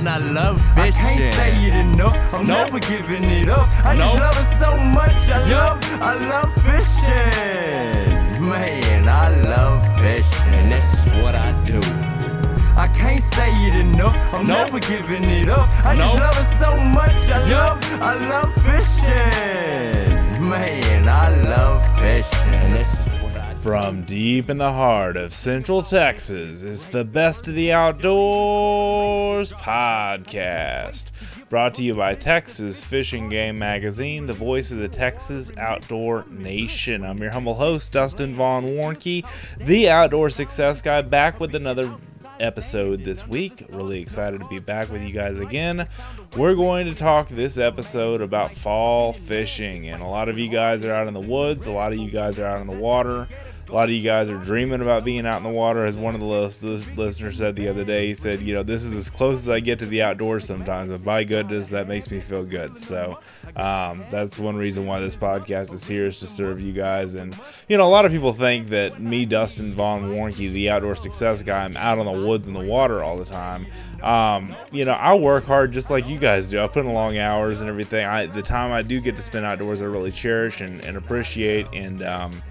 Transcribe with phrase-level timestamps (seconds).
[0.00, 0.94] And I love fishing.
[0.94, 2.16] I can't say it enough.
[2.32, 2.72] I'm Nope.
[2.72, 3.68] never giving it up.
[3.84, 5.12] I just love it so much.
[5.28, 5.76] I Yup.
[5.82, 8.48] love, I love fishing.
[8.48, 10.70] Man, I love fishing.
[10.70, 11.80] That's just what I do.
[12.78, 14.16] I can't say it enough.
[14.32, 14.72] I'm Nope.
[14.72, 15.68] never giving it up.
[15.84, 17.12] I just love it so much.
[17.28, 17.82] I Yup.
[17.82, 20.48] love, I love fishing.
[20.48, 22.39] Man, I love fishing.
[23.62, 31.10] From deep in the heart of Central Texas, it's the Best of the Outdoors podcast.
[31.50, 36.24] Brought to you by Texas Fish & Game Magazine, the voice of the Texas outdoor
[36.30, 37.04] nation.
[37.04, 39.26] I'm your humble host, Dustin Vaughn Warncke,
[39.58, 41.94] the outdoor success guy, back with another
[42.38, 43.66] episode this week.
[43.68, 45.86] Really excited to be back with you guys again.
[46.34, 50.82] We're going to talk this episode about fall fishing, and a lot of you guys
[50.84, 53.28] are out in the woods, a lot of you guys are out in the water.
[53.70, 55.86] A lot of you guys are dreaming about being out in the water.
[55.86, 58.96] As one of the listeners said the other day, he said, You know, this is
[58.96, 60.90] as close as I get to the outdoors sometimes.
[60.90, 62.80] And by goodness, that makes me feel good.
[62.80, 63.20] So
[63.54, 67.14] um, that's one reason why this podcast is here is to serve you guys.
[67.14, 70.96] And, you know, a lot of people think that me, Dustin Von Warncke, the outdoor
[70.96, 73.68] success guy, I'm out on the woods and the water all the time.
[74.02, 76.60] Um, you know, I work hard just like you guys do.
[76.60, 78.04] I put in long hours and everything.
[78.04, 81.68] I, the time I do get to spend outdoors, I really cherish and, and appreciate.
[81.72, 82.42] And, um,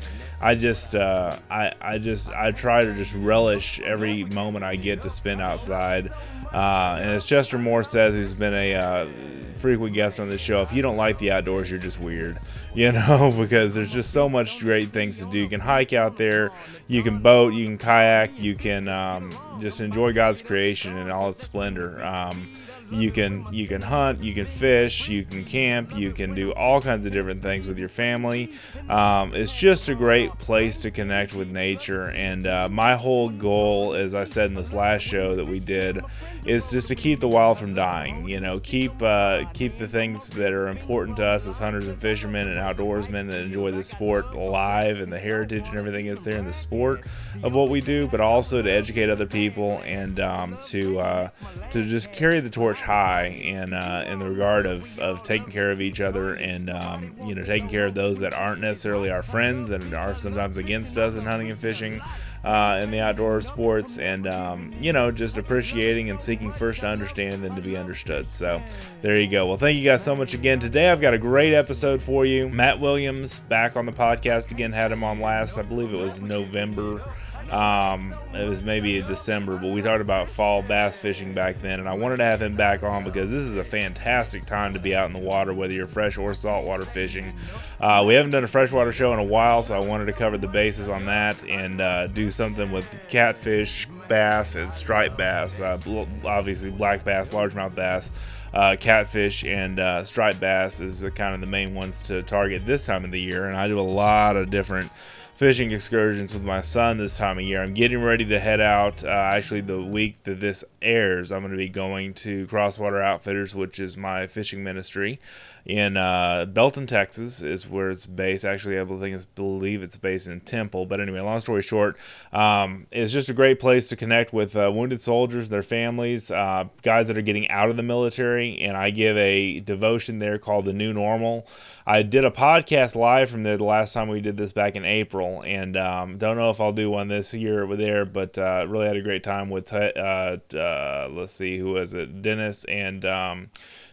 [0.41, 5.01] I just, uh, I, I just, I try to just relish every moment I get
[5.03, 6.11] to spend outside.
[6.53, 9.07] Uh, and as Chester Moore says, who's been a uh,
[9.55, 12.39] frequent guest on the show, if you don't like the outdoors, you're just weird,
[12.73, 15.39] you know, because there's just so much great things to do.
[15.39, 16.51] You can hike out there,
[16.87, 21.29] you can boat, you can kayak, you can um, just enjoy God's creation in all
[21.29, 22.03] its splendor.
[22.03, 22.49] Um,
[22.91, 26.81] you can you can hunt you can fish you can camp you can do all
[26.81, 28.51] kinds of different things with your family.
[28.89, 32.09] Um, it's just a great place to connect with nature.
[32.09, 36.01] And uh, my whole goal as i said in this last show that we did
[36.45, 40.31] is just to keep the wild from dying you know keep uh, keep the things
[40.31, 44.25] that are important to us as hunters and fishermen and outdoorsmen that enjoy the sport
[44.33, 47.03] alive and the heritage and everything is there in the sport
[47.43, 51.29] of what we do but also to educate other people and um, to uh,
[51.69, 55.71] to just carry the torch high in uh, in the regard of, of taking care
[55.71, 59.23] of each other and um, you know taking care of those that aren't necessarily our
[59.23, 61.99] friends and are sometimes against us in hunting and fishing
[62.43, 66.87] uh, in the outdoor sports and um, you know just appreciating and seeking first to
[66.87, 68.31] understand and then to be understood.
[68.31, 68.61] So
[69.01, 69.47] there you go.
[69.47, 70.59] Well thank you guys so much again.
[70.59, 72.49] Today i've got a great episode for you.
[72.49, 74.71] Matt williams back on the podcast again.
[74.71, 75.57] Had him on last.
[75.57, 77.03] I believe it was november
[77.51, 81.79] um, it was maybe in December, but we talked about fall bass fishing back then,
[81.79, 84.79] and I wanted to have him back on because this is a fantastic time to
[84.79, 87.33] be out in the water, whether you're fresh or saltwater fishing.
[87.79, 90.37] Uh, we haven't done a freshwater show in a while, so I wanted to cover
[90.37, 95.59] the bases on that and uh, do something with catfish, bass, and striped bass.
[95.59, 95.79] Uh,
[96.25, 98.11] obviously, black bass, largemouth bass.
[98.51, 102.83] Uh, catfish and uh, striped bass is kind of the main ones to target this
[102.83, 104.91] time of the year, and I do a lot of different
[105.39, 107.63] fishing excursions with my son this time of year.
[107.63, 109.05] I'm getting ready to head out.
[109.05, 113.55] Uh, actually, the week that this airs, I'm going to be going to Crosswater Outfitters,
[113.55, 115.17] which is my fishing ministry
[115.65, 118.43] in uh, Belton, Texas, is where it's based.
[118.43, 120.85] Actually, I think it's believe it's based in Temple.
[120.85, 121.95] But anyway, long story short,
[122.33, 126.65] um, it's just a great place to connect with uh, wounded soldiers, their families, uh,
[126.81, 130.65] guys that are getting out of the military, and I give a devotion there called
[130.65, 131.47] the New Normal.
[131.89, 134.85] I did a podcast live from there the last time we did this back in
[134.85, 138.67] April, and um, don't know if I'll do one this year over there, but uh,
[138.69, 142.21] really had a great time with, uh, uh, let's see, who was it?
[142.21, 143.03] Dennis and.
[143.05, 143.49] Um,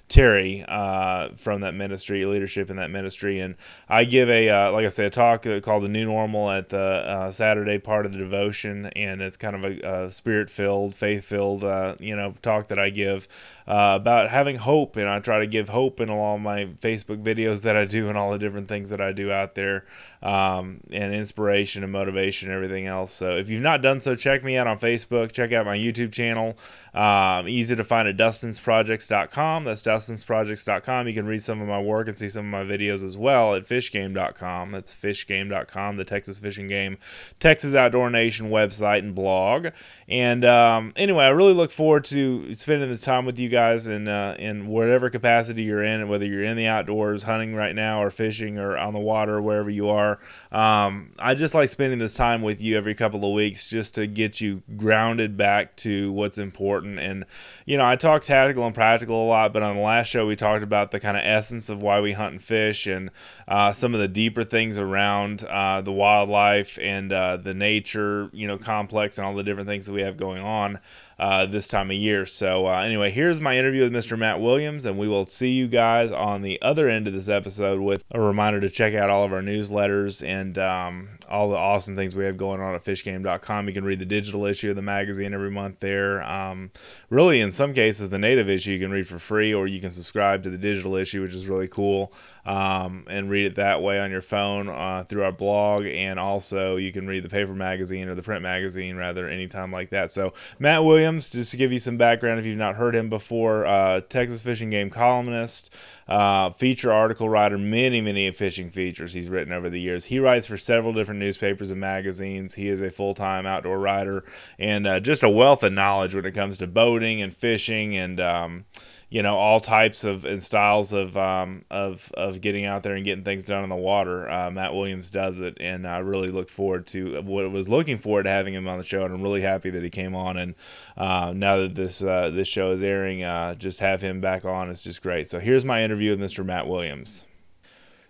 [0.08, 3.56] Terry uh, from that ministry, leadership in that ministry, and
[3.88, 6.78] I give a uh, like I said, a talk called the New Normal at the
[6.78, 11.24] uh, Saturday part of the devotion, and it's kind of a, a spirit filled, faith
[11.24, 13.26] filled, uh, you know, talk that I give
[13.66, 17.62] uh, about having hope, and I try to give hope in all my Facebook videos
[17.62, 19.84] that I do and all the different things that I do out there,
[20.22, 23.12] um, and inspiration and motivation and everything else.
[23.12, 26.12] So if you've not done so, check me out on Facebook, check out my YouTube
[26.12, 26.56] channel.
[26.96, 29.64] Um, easy to find at dustinsprojects.com.
[29.64, 31.06] That's dustinsprojects.com.
[31.06, 33.54] You can read some of my work and see some of my videos as well
[33.54, 34.72] at fishgame.com.
[34.72, 36.96] That's fishgame.com, the Texas Fish & Game,
[37.38, 39.68] Texas Outdoor Nation website and blog.
[40.08, 44.06] And um, anyway, I really look forward to spending the time with you guys in
[44.06, 48.10] uh, in whatever capacity you're in, whether you're in the outdoors, hunting right now, or
[48.10, 50.20] fishing, or on the water, wherever you are.
[50.52, 54.06] Um, I just like spending this time with you every couple of weeks just to
[54.06, 57.00] get you grounded back to what's important.
[57.00, 57.24] And
[57.64, 60.36] you know, I talk tactical and practical a lot, but on the last show we
[60.36, 63.10] talked about the kind of essence of why we hunt and fish, and
[63.48, 68.46] uh, some of the deeper things around uh, the wildlife and uh, the nature, you
[68.46, 70.78] know, complex and all the different things that we have going on.
[71.18, 72.26] uh, this time of year.
[72.26, 74.18] So, uh, anyway, here's my interview with Mr.
[74.18, 77.80] Matt Williams, and we will see you guys on the other end of this episode
[77.80, 81.96] with a reminder to check out all of our newsletters and um, all the awesome
[81.96, 83.68] things we have going on at fishgame.com.
[83.68, 86.22] You can read the digital issue of the magazine every month there.
[86.22, 86.70] Um,
[87.08, 89.90] really, in some cases, the native issue you can read for free, or you can
[89.90, 92.12] subscribe to the digital issue, which is really cool,
[92.46, 95.84] um, and read it that way on your phone uh, through our blog.
[95.84, 99.90] And also, you can read the paper magazine or the print magazine, rather, anytime like
[99.90, 100.12] that.
[100.12, 103.66] So, Matt Williams, just to give you some background if you've not heard him before,
[103.66, 105.74] uh, Texas Fish & Game columnist
[106.08, 110.04] uh, feature article writer, many, many fishing features he's written over the years.
[110.04, 112.54] He writes for several different newspapers and magazines.
[112.54, 114.24] He is a full time outdoor writer
[114.58, 118.20] and uh, just a wealth of knowledge when it comes to boating and fishing and.
[118.20, 118.64] Um,
[119.08, 123.04] you know all types of and styles of um, of of getting out there and
[123.04, 124.28] getting things done in the water.
[124.28, 128.24] Uh, Matt Williams does it, and I really look forward to what was looking forward
[128.24, 130.36] to having him on the show, and I'm really happy that he came on.
[130.36, 130.54] And
[130.96, 134.70] uh, now that this uh, this show is airing, uh, just have him back on
[134.70, 135.28] is just great.
[135.28, 136.44] So here's my interview with Mr.
[136.44, 137.26] Matt Williams.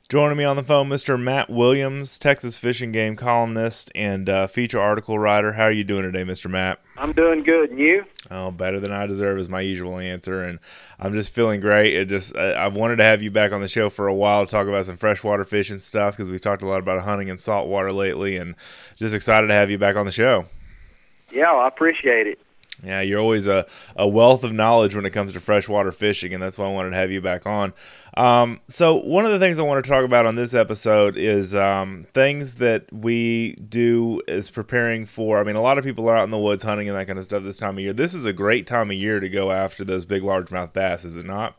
[0.08, 1.20] Joining me on the phone, Mr.
[1.20, 5.54] Matt Williams, Texas Fish & Game columnist and uh, feature article writer.
[5.54, 6.48] How are you doing today, Mr.
[6.48, 6.80] Matt?
[6.96, 8.04] I'm doing good, and you?
[8.30, 10.60] Oh, better than I deserve is my usual answer, and
[11.00, 11.92] I'm just feeling great.
[11.92, 14.46] It just I, have wanted to have you back on the show for a while
[14.46, 17.40] to talk about some freshwater fishing stuff because we've talked a lot about hunting and
[17.40, 18.54] saltwater lately, and
[18.94, 20.46] just excited to have you back on the show.
[21.32, 22.38] Yeah, I appreciate it.
[22.82, 26.42] Yeah, you're always a, a wealth of knowledge when it comes to freshwater fishing, and
[26.42, 27.72] that's why I wanted to have you back on.
[28.16, 31.54] Um, so, one of the things I want to talk about on this episode is
[31.54, 35.40] um, things that we do is preparing for.
[35.40, 37.18] I mean, a lot of people are out in the woods hunting and that kind
[37.18, 37.92] of stuff this time of year.
[37.92, 41.16] This is a great time of year to go after those big largemouth bass, is
[41.16, 41.56] it not?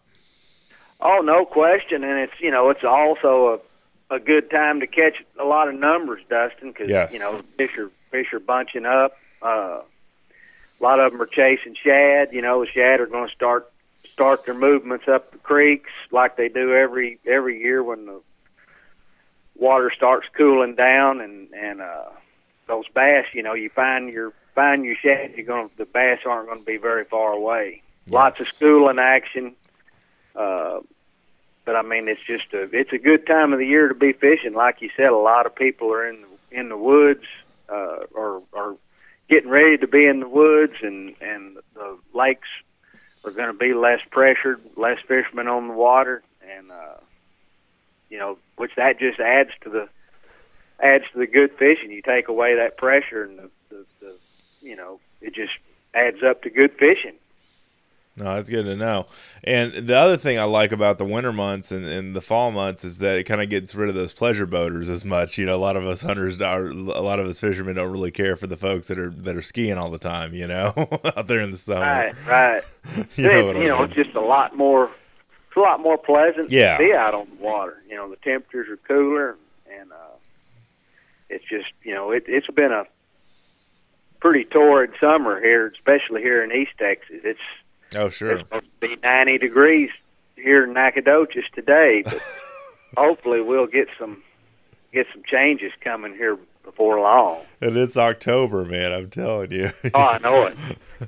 [1.01, 2.03] Oh, no question.
[2.03, 3.61] And it's, you know, it's also
[4.09, 7.13] a, a good time to catch a lot of numbers, Dustin, because, yes.
[7.13, 9.17] you know, fish are, fish are bunching up.
[9.41, 9.81] Uh,
[10.79, 12.29] a lot of them are chasing shad.
[12.31, 13.71] You know, the shad are going to start
[14.13, 18.19] start their movements up the creeks like they do every every year when the
[19.55, 22.05] water starts cooling down and and uh
[22.67, 26.47] those bass you know you find your find your shad you're going the bass aren't
[26.47, 28.13] going to be very far away Yes.
[28.13, 29.55] lots of schooling action
[30.35, 30.79] uh
[31.65, 34.13] but i mean it's just a it's a good time of the year to be
[34.13, 37.25] fishing like you said a lot of people are in the in the woods
[37.69, 38.77] uh or or
[39.29, 42.47] getting ready to be in the woods and and the lakes
[43.23, 46.95] are going to be less pressured, less fishermen on the water, and uh,
[48.09, 49.89] you know, which that just adds to the
[50.79, 51.91] adds to the good fishing.
[51.91, 54.15] You take away that pressure, and the, the, the
[54.61, 55.53] you know, it just
[55.93, 57.15] adds up to good fishing.
[58.17, 59.05] No, that's good to know.
[59.43, 62.83] And the other thing I like about the winter months and, and the fall months
[62.83, 65.37] is that it kind of gets rid of those pleasure boaters as much.
[65.37, 68.09] You know, a lot of us hunters are, a lot of us fishermen don't really
[68.09, 70.33] care for the folks that are that are skiing all the time.
[70.33, 70.73] You know,
[71.15, 71.81] out there in the summer.
[71.81, 72.61] Right, right.
[73.15, 74.85] You know, It's- what I you know, it's just a lot more.
[75.47, 76.77] It's a lot more pleasant Yeah.
[76.77, 77.81] to be out on the water.
[77.89, 79.37] You know, the temperatures are cooler,
[79.71, 79.95] and uh,
[81.29, 82.85] it's just you know, it, it's been a
[84.19, 87.17] pretty torrid summer here, especially here in East Texas.
[87.23, 87.39] It's
[87.95, 88.31] oh sure.
[88.31, 89.89] it's supposed to be 90 degrees
[90.35, 92.21] here in Nacogdoches today, but
[92.97, 94.23] hopefully we'll get some
[94.93, 97.39] get some changes coming here before long.
[97.61, 98.91] And it's October, man.
[98.91, 99.69] I'm telling you.
[99.93, 100.57] Oh, I know it.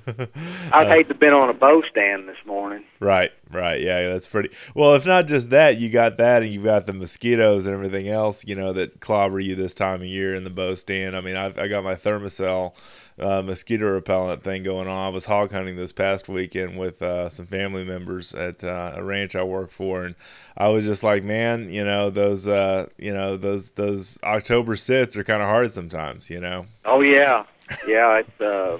[0.71, 2.83] I'd Uh, hate to have been on a bow stand this morning.
[3.01, 3.81] Right, right.
[3.81, 4.49] Yeah, that's pretty.
[4.73, 8.07] Well, if not just that, you got that and you've got the mosquitoes and everything
[8.07, 11.15] else, you know, that clobber you this time of year in the bow stand.
[11.17, 12.73] I mean, I've, I got my Thermacell
[13.19, 15.07] uh, mosquito repellent thing going on.
[15.07, 19.03] I was hog hunting this past weekend with uh, some family members at uh, a
[19.03, 20.15] ranch I work for, and
[20.57, 25.15] I was just like, man, you know, those, uh, you know, those those October sits
[25.17, 26.65] are kind of hard sometimes, you know.
[26.85, 27.45] Oh yeah,
[27.87, 28.19] yeah.
[28.19, 28.79] It's uh,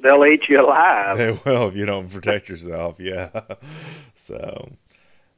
[0.00, 1.16] they'll eat you alive.
[1.16, 3.00] They will if you don't protect yourself.
[3.00, 3.30] Yeah.
[4.18, 4.70] So,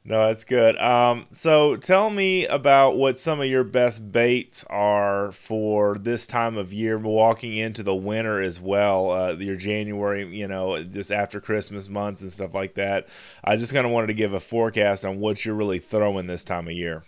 [0.05, 0.77] no, that's good.
[0.77, 6.57] Um, so tell me about what some of your best baits are for this time
[6.57, 9.11] of year, walking into the winter as well.
[9.11, 13.07] Uh, your January, you know, just after Christmas months and stuff like that.
[13.43, 16.43] I just kind of wanted to give a forecast on what you're really throwing this
[16.43, 17.03] time of year.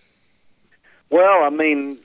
[1.09, 1.99] Well, I mean,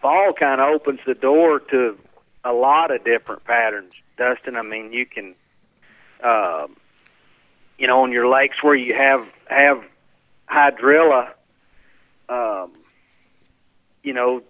[0.00, 1.98] fall kind of opens the door to
[2.44, 4.56] a lot of different patterns, Dustin.
[4.56, 5.34] I mean, you can,
[6.22, 6.66] uh,
[7.78, 9.82] you know, on your lakes where you have have
[10.48, 11.30] hydrilla,
[12.28, 12.72] um,
[14.02, 14.42] you know,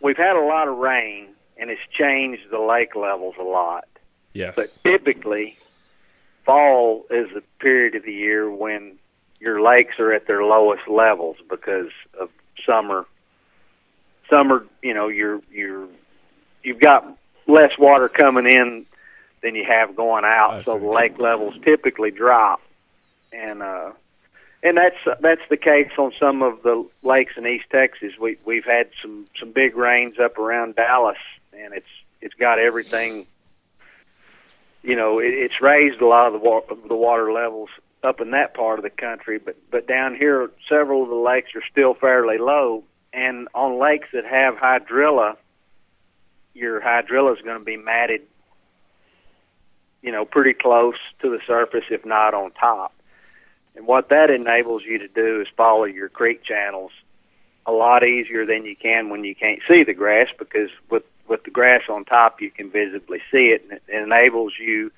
[0.00, 3.84] we've had a lot of rain and it's changed the lake levels a lot.
[4.32, 4.54] Yes.
[4.56, 5.56] But typically,
[6.44, 8.98] fall is the period of the year when
[9.40, 12.30] your lakes are at their lowest levels because of
[12.66, 13.06] summer.
[14.30, 15.86] Summer, you know, you're you're
[16.62, 17.06] you've got
[17.46, 18.86] less water coming in
[19.42, 20.54] than you have going out.
[20.54, 20.80] I so see.
[20.80, 22.60] the lake levels typically drop,
[23.32, 23.92] and uh,
[24.62, 28.12] and that's that's the case on some of the lakes in East Texas.
[28.18, 31.18] We we've had some some big rains up around Dallas,
[31.52, 31.86] and it's
[32.20, 33.26] it's got everything.
[34.82, 37.70] You know, it, it's raised a lot of the wa- of the water levels
[38.02, 41.50] up in that part of the country, but but down here, several of the lakes
[41.54, 45.36] are still fairly low, and on lakes that have hydrilla,
[46.54, 48.22] your hydrilla is going to be matted.
[50.02, 52.92] You know, pretty close to the surface, if not on top.
[53.74, 56.92] And what that enables you to do is follow your creek channels
[57.64, 61.44] a lot easier than you can when you can't see the grass because with with
[61.44, 64.90] the grass on top you can visibly see it and it enables you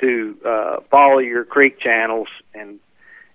[0.00, 2.80] to uh, follow your creek channels and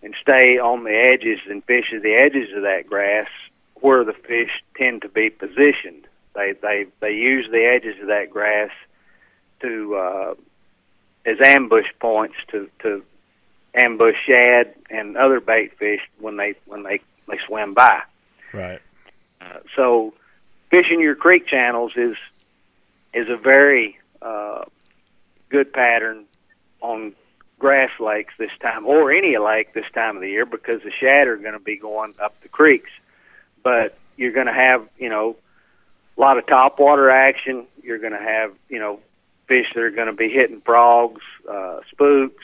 [0.03, 3.27] and stay on the edges and fish at the edges of that grass
[3.75, 6.07] where the fish tend to be positioned.
[6.35, 8.71] They they they use the edges of that grass
[9.61, 10.33] to uh,
[11.27, 13.03] as ambush points to to
[13.75, 18.01] ambush shad and other bait fish when they when they they swim by.
[18.53, 18.81] Right.
[19.41, 20.13] Uh, so
[20.71, 22.15] fishing your creek channels is
[23.13, 24.63] is a very uh,
[25.49, 26.25] good pattern
[26.81, 27.13] on
[27.59, 31.27] grass lakes this time, or any lake this time of the year, because the shad
[31.27, 32.91] are going to be going up the creeks.
[33.63, 35.35] But you're going to have you know
[36.17, 37.67] a lot of topwater action.
[37.83, 38.99] You're going to have you know
[39.47, 42.43] fish that are going to be hitting frogs, uh, spooks,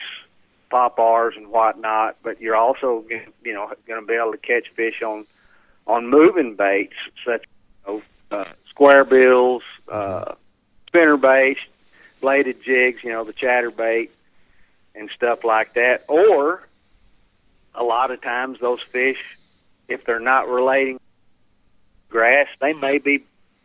[0.70, 2.16] poppers, and whatnot.
[2.22, 3.04] But you're also
[3.44, 5.26] you know going to be able to catch fish on
[5.86, 6.94] on moving baits
[7.26, 7.44] such
[7.88, 10.34] as uh, square bills, uh,
[10.88, 11.60] spinner baits,
[12.20, 14.10] bladed jigs, you know, the chatter bait
[14.94, 16.04] and stuff like that.
[16.08, 16.66] Or
[17.74, 19.18] a lot of times those fish,
[19.88, 21.00] if they're not relating
[22.08, 23.24] grass, they may be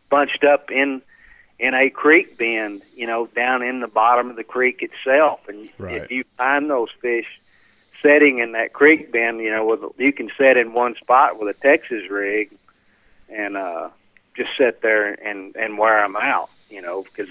[0.10, 1.01] bunched up in
[1.60, 5.42] in a creek bend, you know, down in the bottom of the creek itself.
[5.48, 6.01] And Right.
[6.04, 7.28] if you find those fish
[8.01, 11.56] setting in that creek bend, you know, with you can set in one spot with
[11.56, 12.50] a Texas rig,
[13.30, 13.89] and uh,
[14.36, 17.30] just sit there and and wear them out, you know, because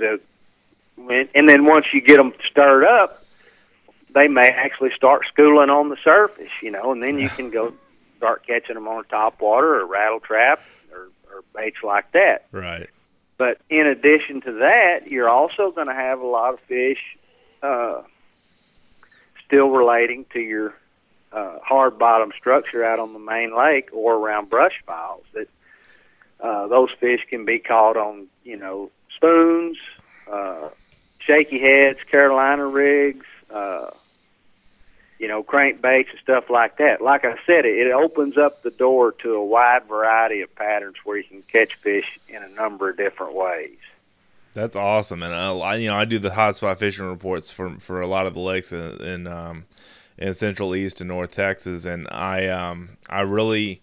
[1.35, 3.25] and then once you get them stirred up,
[4.14, 7.73] they may actually start schooling on the surface, you know, and then you can go
[8.16, 10.61] start catching them on top water or rattle trap
[10.92, 12.47] or, or baits like that.
[12.52, 12.90] Right.
[13.38, 16.99] But in addition to that, you're also going to have a lot of fish
[17.62, 18.02] uh,
[19.47, 20.75] still relating to your
[21.33, 25.25] uh, hard bottom structure out on the main lake or around brush piles.
[25.35, 25.49] That
[26.40, 29.78] uh, those fish can be caught on, you know, spoons,
[30.30, 30.68] uh,
[31.21, 33.90] shaky heads, Carolina rigs, uh,
[35.18, 37.00] you know, crankbaits and stuff like that.
[37.00, 40.96] Like I said, it, it opens up the door to a wide variety of patterns
[41.04, 43.76] where you can catch fish in a number of different ways.
[44.52, 48.06] That's awesome, and I, you know I do the hotspot fishing reports for for a
[48.06, 49.66] lot of the lakes in in, um,
[50.16, 53.82] in Central East and North Texas, and I um, I really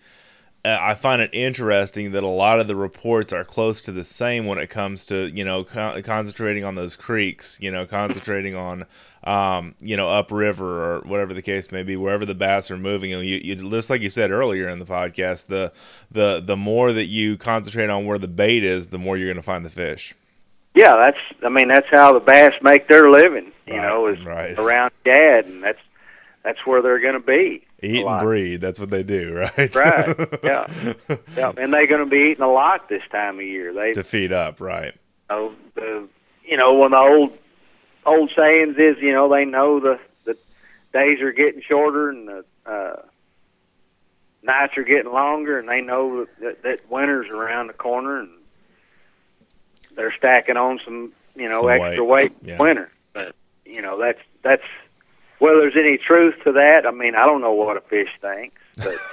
[0.65, 4.45] I find it interesting that a lot of the reports are close to the same
[4.45, 8.85] when it comes to you know con- concentrating on those creeks, you know concentrating on
[9.23, 13.13] um, you know upriver or whatever the case may be, wherever the bass are moving.
[13.13, 15.71] And you, you just like you said earlier in the podcast, the
[16.11, 19.37] the the more that you concentrate on where the bait is, the more you're going
[19.37, 20.13] to find the fish.
[20.73, 21.43] Yeah, that's.
[21.43, 23.51] I mean, that's how the bass make their living.
[23.65, 24.59] You Right, know, is right.
[24.59, 25.79] around Shad, and that's
[26.43, 27.64] that's where they're going to be.
[27.85, 28.61] Eat and breed.
[28.61, 29.75] That's what they do, right?
[29.75, 30.67] Right, yeah.
[31.37, 33.73] Yeah, and they're going to be eating a lot this time of year.
[33.73, 34.93] They, to feed up, right?
[35.29, 36.07] know, the,
[36.43, 37.37] you know, one of the old
[38.05, 40.37] old sayings is, you know, they know the the
[40.93, 43.01] days are getting shorter and the uh,
[44.43, 48.35] nights are getting longer, and they know that, that winter's around the corner, and
[49.95, 52.57] they're stacking on some, you know, Some extra weight, weight yeah.
[52.57, 52.91] winter.
[53.13, 54.63] But you know, that's that's
[55.45, 56.85] whether there's any truth to that.
[56.85, 58.95] I mean, I don't know what a fish thinks, but.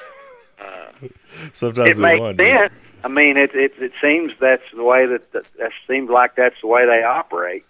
[0.63, 1.09] Uh,
[1.53, 2.45] Sometimes it makes wonder.
[2.45, 2.73] sense.
[3.03, 6.55] I mean, it, it it seems that's the way that that, that seems like that's
[6.61, 7.65] the way they operate.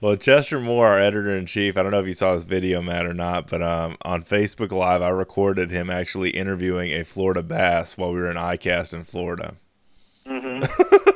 [0.00, 2.82] Well, Chester Moore, our editor in chief, I don't know if you saw this video,
[2.82, 7.42] Matt, or not, but um, on Facebook Live, I recorded him actually interviewing a Florida
[7.42, 9.56] bass while we were in ICAST in Florida.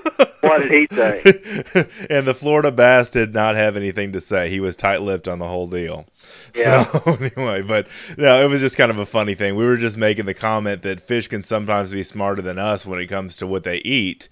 [0.50, 2.06] What did he say?
[2.10, 4.50] and the Florida bass did not have anything to say.
[4.50, 6.06] He was tight-lipped on the whole deal.
[6.54, 6.84] Yeah.
[6.84, 7.88] So anyway, but
[8.18, 9.54] no, it was just kind of a funny thing.
[9.56, 13.00] We were just making the comment that fish can sometimes be smarter than us when
[13.00, 14.28] it comes to what they eat.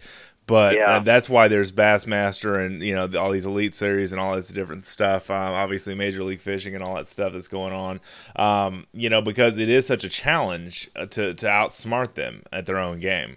[0.47, 0.97] But Yeah.
[0.97, 4.49] uh, that's why there's Bassmaster and you know all these elite series and all this
[4.49, 5.31] different stuff.
[5.31, 8.01] Um, obviously, Major League Fishing and all that stuff that's going on.
[8.35, 12.65] Um, you know, because it is such a challenge uh, to to outsmart them at
[12.65, 13.37] their own game.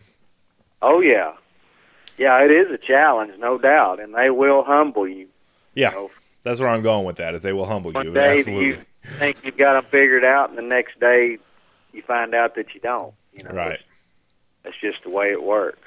[0.81, 1.33] Oh yeah,
[2.21, 5.27] yeah, it is a challenge, no doubt, and they will humble you.
[5.73, 6.11] Yeah, You know,
[6.43, 7.33] That's where I'm going with that.
[7.33, 8.13] Is they will humble One you.
[8.13, 8.67] day Absolutely.
[8.67, 11.39] you think you've got them figured out, and the next day
[11.93, 13.13] you find out that you don't.
[13.33, 13.69] You know, Right.
[13.69, 13.83] That's,
[14.63, 15.79] that's just the way it works.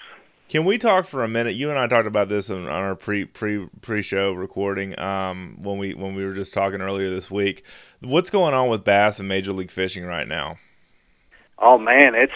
[0.48, 1.54] Can we talk for a minute?
[1.54, 4.98] You and I talked about this on, on our pre pre pre show recording.
[4.98, 7.64] Um, when we when we were just talking earlier this week,
[8.00, 10.56] what's going on with bass and Major League Fishing right now?
[11.58, 12.32] Oh man, it's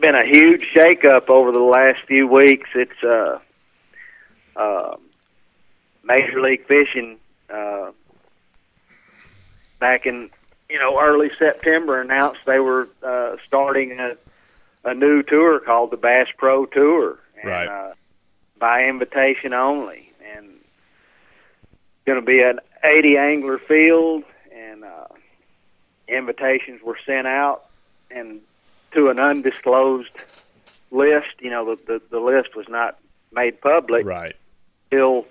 [0.00, 2.68] been a huge shakeup over the last few weeks.
[2.74, 3.38] It's uh,
[4.56, 4.96] uh,
[6.04, 7.18] Major League Fishing
[7.52, 7.90] uh,
[9.78, 10.30] back in
[10.68, 14.16] you know early September announced they were uh, starting a
[14.84, 17.66] a new tour called the Bass Pro Tour, and, Right.
[17.68, 17.92] uh,
[18.58, 20.48] by invitation only, and
[22.06, 24.22] going to be an 80 angler field,
[24.54, 25.08] and uh,
[26.06, 27.64] invitations were sent out,
[28.12, 28.40] and
[28.92, 30.10] to an undisclosed
[30.90, 31.28] list.
[31.40, 32.98] You know, the the, the list was not
[33.32, 34.34] made public Right.
[34.90, 35.26] till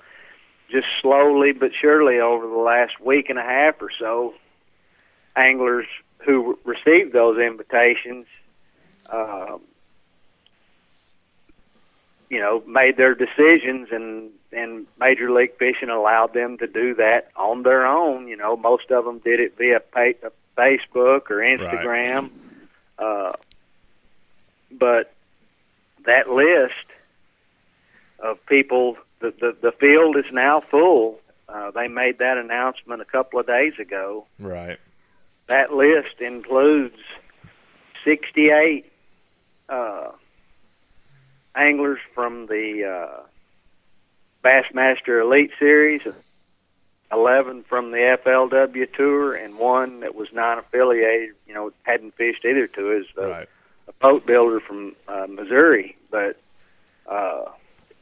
[0.70, 4.34] just slowly but surely over the last week and a half or so,
[5.36, 5.86] anglers
[6.20, 8.26] who received those invitations,
[9.12, 9.62] um,
[12.30, 17.30] you know, made their decisions, and and Major League Fishing allowed them to do that
[17.36, 18.28] on their own.
[18.28, 22.30] You know, most of them did it via pa- Facebook or Instagram,
[22.98, 23.34] uh,
[24.72, 25.14] but
[26.06, 26.74] that list
[28.20, 31.20] of people the, the the field is now full.
[31.48, 34.26] Uh, they made that announcement a couple of days ago.
[34.40, 34.78] Right.
[35.48, 36.98] That list includes
[38.04, 38.92] 68
[39.70, 40.12] uh,
[41.56, 43.24] anglers from the uh,
[44.44, 46.02] Bassmaster Elite Series,
[47.16, 51.36] 11 from the FLW Tour, and one that was non-affiliated.
[51.48, 52.92] You know, hadn't fished either two.
[52.92, 53.50] Is a, Right.
[53.88, 56.38] a boat builder from uh, Missouri, but
[57.10, 57.46] uh,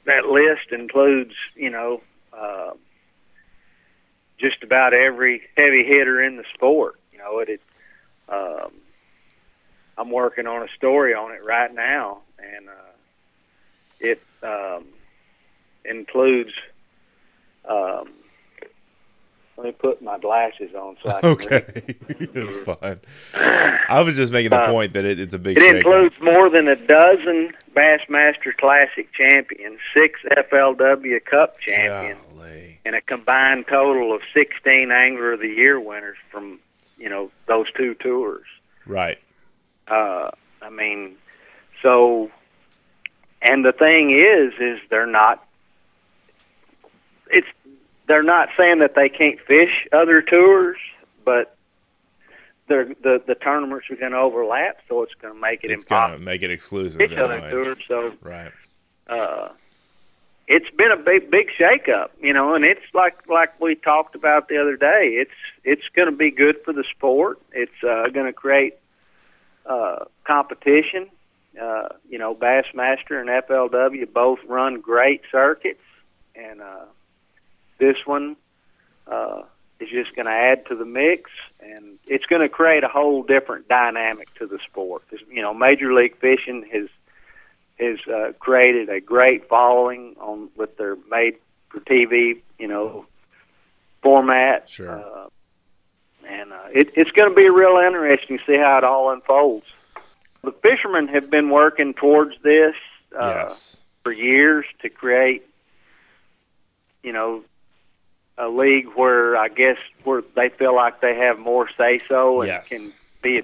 [0.06, 2.02] that list includes, you know,
[2.38, 2.72] uh,
[4.40, 7.00] just about every heavy hitter in the sport.
[7.12, 7.50] You know, it.
[7.50, 7.62] it
[8.30, 8.72] um,
[9.96, 12.94] I'm working on a story on it right now, and uh,
[14.00, 14.86] it um,
[15.86, 16.52] includes.
[17.70, 18.10] Um,
[19.58, 21.30] let me put my glasses on so I can.
[21.32, 21.96] Okay.
[22.34, 23.00] That's fine.
[23.36, 25.76] I was just making the Uh, point that it, it's a big It shakeup.
[25.78, 32.80] includes more than a dozen Bassmaster Classic champions, six FLW Cup champions, Golly.
[32.86, 36.60] and a combined total of 16 Angler of the Year winners from,
[36.98, 38.46] you know, those two tours.
[38.88, 39.20] Right.
[39.88, 40.32] Uh,
[40.64, 41.16] I mean,
[41.82, 42.32] so,
[43.42, 45.46] and the thing is, is they're not.
[47.30, 47.48] It's
[48.08, 50.78] they're not saying that they can't fish other tours,
[51.26, 51.56] but
[52.68, 55.84] they're, the the tournaments are going to overlap, so it's going to make it It's
[55.84, 57.00] impossible gonna make it exclusive.
[57.00, 57.50] to fish other way.
[57.52, 57.78] tours.
[57.88, 58.52] So Right.
[59.08, 59.50] uh,
[60.48, 64.48] it's been a big big shakeup, you know, and it's like like we talked about
[64.50, 65.16] the other day.
[65.22, 65.32] It's
[65.64, 67.40] it's going to be good for the sport.
[67.54, 68.74] It's uh, going to create
[69.66, 71.10] uh, competition.
[71.62, 75.84] Uh, you know, Bassmaster and FLW both run great circuits,
[76.36, 76.86] and uh,
[77.84, 78.36] this one
[79.08, 79.42] uh,
[79.80, 83.24] is just going to add to the mix, and it's going to create a whole
[83.24, 85.04] different dynamic to the sport.
[85.30, 86.88] you know, Major League Fishing has
[87.80, 91.36] has uh, created a great following on with their made
[91.70, 93.06] for TV, you know,
[94.02, 94.70] format.
[94.70, 94.92] Sure.
[94.92, 95.28] Uh,
[96.26, 99.66] and uh, it, it's going to be real interesting to see how it all unfolds.
[100.44, 102.76] The fishermen have been working towards this
[103.20, 103.82] uh, yes.
[104.04, 105.44] for years to create,
[107.02, 107.44] you know,
[108.38, 112.48] a league where I guess where they feel like they have more say so and
[112.48, 112.70] Yes.
[112.70, 113.44] can be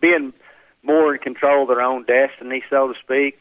[0.00, 0.32] being
[0.82, 3.38] more in control of their own destiny, so to speak.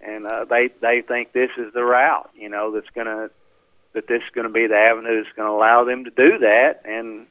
[0.00, 3.28] And uh, they they think this is the route, you know, that's gonna
[3.92, 6.38] that this is going to be the avenue that's going to allow them to do
[6.38, 6.82] that.
[6.84, 7.26] And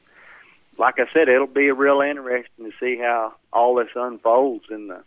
[0.78, 5.02] like I said, it'll be real interesting to see how all this unfolds in the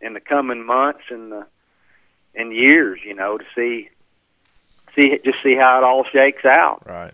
[0.00, 1.46] in the coming months and the
[2.34, 3.00] and years.
[3.04, 3.88] You know, to see
[4.94, 6.82] see just see how it all shakes out.
[6.86, 7.12] Right.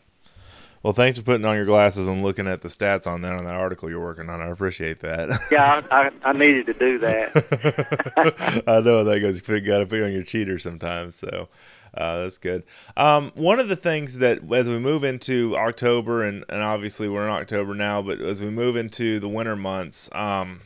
[0.82, 3.44] Well, thanks for putting on your glasses and looking at the stats on that on
[3.44, 4.40] that article you're working on.
[4.40, 5.30] I appreciate that.
[5.50, 8.62] Yeah, I, I, I needed to do that.
[8.68, 9.48] I know that goes.
[9.48, 11.48] You got to put on your cheater sometimes, so
[11.92, 12.62] uh, that's good.
[12.96, 17.26] Um, one of the things that as we move into October, and, and obviously we're
[17.26, 20.60] in October now, but as we move into the winter months, um,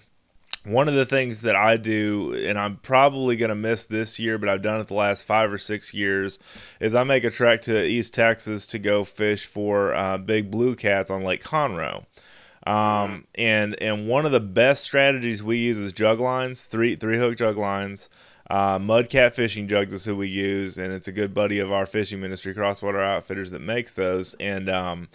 [0.64, 4.37] one of the things that I do, and I'm probably going to miss this year,
[4.38, 6.38] but I've done it the last five or six years,
[6.81, 10.75] is I make a trek to East Texas to go fish for uh, big blue
[10.75, 12.05] cats on Lake Conroe.
[12.66, 17.16] Um, and and one of the best strategies we use is jug lines, three three
[17.16, 18.11] hook jug lines.
[18.51, 21.87] Uh, Mudcat Fishing Jugs is who we use, and it's a good buddy of our
[21.87, 24.35] fishing ministry, Crosswater Outfitters, that makes those.
[24.35, 25.09] And um,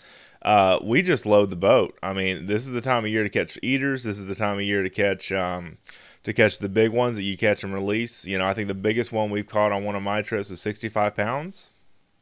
[0.46, 1.98] uh, we just load the boat.
[2.02, 4.04] I mean, this is the time of year to catch eaters.
[4.04, 5.78] This is the time of year to catch um,
[6.24, 8.26] to catch the big ones that you catch and release.
[8.26, 10.62] You know, I think the biggest one we've caught on one of my trips is
[10.62, 11.72] 65 pounds.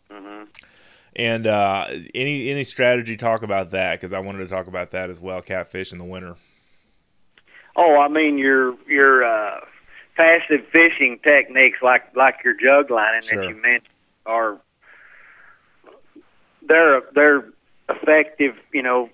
[0.09, 0.43] hmm
[1.15, 5.09] And uh, any any strategy talk about that because I wanted to talk about that
[5.09, 5.41] as well.
[5.41, 6.37] Catfish in the winter.
[7.75, 9.59] Oh, I mean your your uh,
[10.15, 13.41] passive fishing techniques, like like your jug lining Sure.
[13.41, 13.89] that you mentioned,
[14.25, 14.59] are
[16.67, 17.45] they're they're
[17.89, 18.55] effective.
[18.73, 19.09] You know,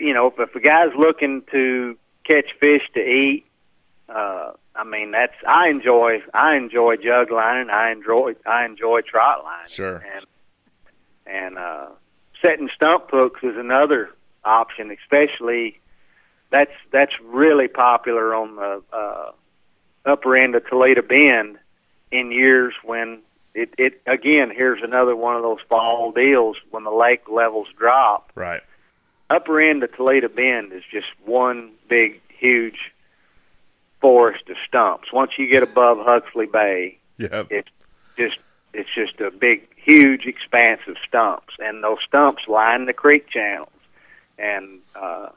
[0.00, 3.44] you know, if a guy's looking to catch fish to eat,
[4.08, 7.70] uh, I mean that's I enjoy I enjoy jug lining.
[7.70, 9.68] I enjoy I enjoy trot lining.
[9.68, 9.96] Sure.
[9.96, 10.26] And
[11.26, 11.88] and uh,
[12.40, 14.10] setting stump hooks is another
[14.44, 15.80] option, especially
[16.50, 19.32] that's that's really popular on the uh,
[20.06, 21.58] upper end of Toledo Bend
[22.10, 23.20] in years when
[23.54, 28.30] it, it again here's another one of those fall deals when the lake levels drop.
[28.34, 28.62] Right.
[29.30, 32.78] Upper end of Toledo Bend is just one big huge
[34.00, 35.12] forest of stumps.
[35.12, 37.48] Once you get above Huxley Bay, Yep.
[37.50, 37.68] it's
[38.16, 38.38] just
[38.72, 43.70] it's just a big huge expanse of stumps and those stumps line the creek channels
[44.38, 45.28] and uh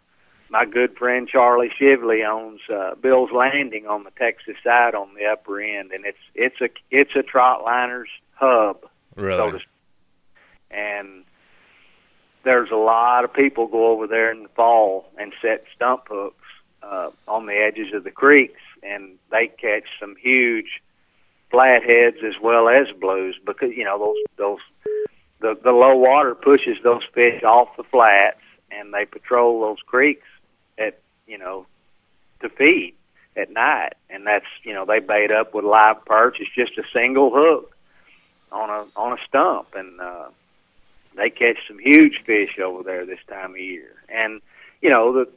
[0.52, 5.26] my good friend Charlie Shively owns uh, Bill's Landing on the Texas side on the
[5.26, 9.52] upper end, and it's it's a it's a trot liner's hub, so Really.
[9.52, 9.68] to speak.
[10.70, 11.24] And
[12.44, 16.36] there's a lot of people go over there in the fall and set stump hooks
[16.84, 20.82] uh, on the edges of the creeks, and they catch some huge
[21.50, 24.60] flatheads as well as blues because you know those those
[25.40, 30.28] the the low water pushes those fish off the flats, and they patrol those creeks
[31.32, 31.66] you know
[32.42, 32.94] to feed
[33.38, 36.38] at night, and that's you know they bait up with live perch.
[36.40, 37.76] It's just a single hook
[38.52, 40.28] on a on a stump, and uh,
[41.16, 43.96] they catch some huge fish over there this time of year.
[44.10, 44.42] And
[44.82, 45.30] you know the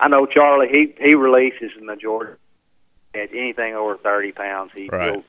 [0.00, 2.40] I know Charlie he he releases the majority
[3.14, 4.72] at anything over thirty pounds.
[4.74, 5.22] He Right.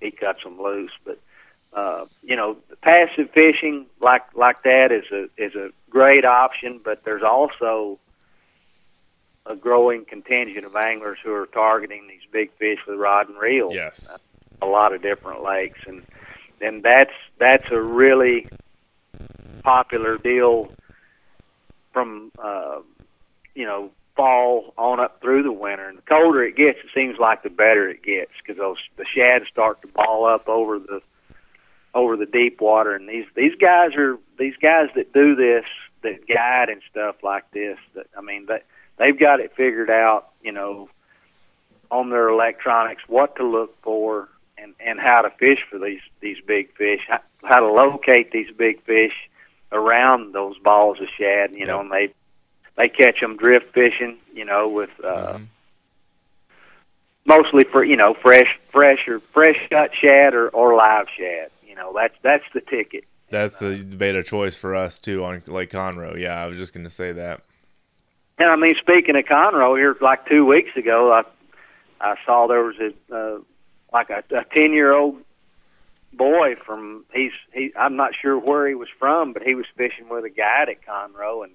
[0.00, 1.18] he'll, cuts them loose, but
[1.72, 7.04] uh, you know, passive fishing like like that is a is a great option, but
[7.04, 7.98] there's also
[9.46, 13.70] a growing contingent of anglers who are targeting these big fish with rod and reel.
[13.72, 14.18] Yes.
[14.62, 16.02] A lot of different lakes, and
[16.60, 18.48] and that's that's a really
[19.62, 20.70] popular deal
[21.92, 22.80] from uh,
[23.54, 25.88] you know fall on up through the winter.
[25.88, 29.04] And the colder it gets, it seems like the better it gets because those the
[29.04, 31.00] shads start to ball up over the
[31.94, 32.94] over the deep water.
[32.94, 35.64] And these these guys are these guys that do this,
[36.02, 37.78] that guide and stuff like this.
[37.94, 38.62] That I mean, they
[38.98, 40.28] they've got it figured out.
[40.42, 40.88] You know,
[41.90, 44.28] on their electronics, what to look for.
[44.56, 48.50] And, and how to fish for these these big fish, how, how to locate these
[48.56, 49.12] big fish
[49.72, 51.80] around those balls of shad, you know, Yep.
[51.82, 52.14] and they
[52.76, 55.46] they catch them drift fishing, you know, with uh, Mhm.
[57.26, 61.50] mostly for you know fresh, fresh or fresh cut shad or, or live shad.
[61.66, 63.04] You know, that's that's the ticket.
[63.30, 66.18] That's the beta choice for us too on Lake Conroe.
[66.18, 67.42] Yeah, I was just going to say that.
[68.38, 71.22] And I mean, speaking of Conroe, here like two weeks ago, I
[72.00, 73.38] I saw there was a uh,
[73.92, 75.22] like a ten year old
[76.12, 80.08] boy from he's he I'm not sure where he was from, but he was fishing
[80.08, 81.52] with a guide at Conroe and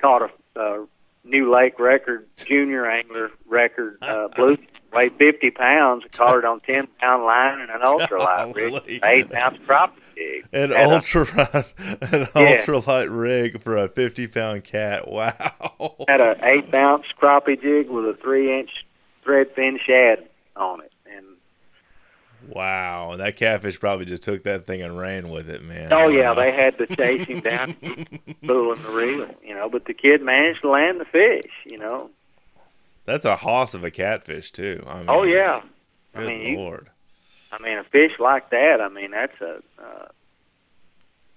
[0.00, 0.86] caught a, a
[1.26, 4.56] new lake record, junior angler record uh, blue
[4.92, 9.58] weighed 50 pounds, caught it on 10 pound line and an ultralight rig, eight ounce
[9.66, 10.46] crappie jig.
[10.52, 12.62] An Had a- ultra an Yeah.
[12.64, 15.04] ultralight rig for a fifty pound cat.
[15.10, 15.96] Wow.
[16.08, 18.70] had an eighth ounce crappie jig with a three inch
[19.22, 20.92] thread fin shad on it.
[22.48, 23.16] Wow.
[23.16, 25.92] That catfish probably just took that thing and ran with it, man.
[25.92, 27.74] oh yeah, they had to chase him down,
[28.46, 29.68] pulling the reel, you know.
[29.68, 32.10] But the kid managed to land the fish, you know.
[33.04, 34.82] That's a hoss of a catfish too.
[34.86, 35.62] I mean, Oh yeah,
[36.14, 36.88] I Good mean, you- lord.
[37.52, 38.80] I mean a fish like that.
[38.80, 40.08] I mean that's a uh,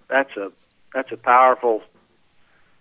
[0.07, 0.51] that's a
[0.93, 1.81] that's a powerful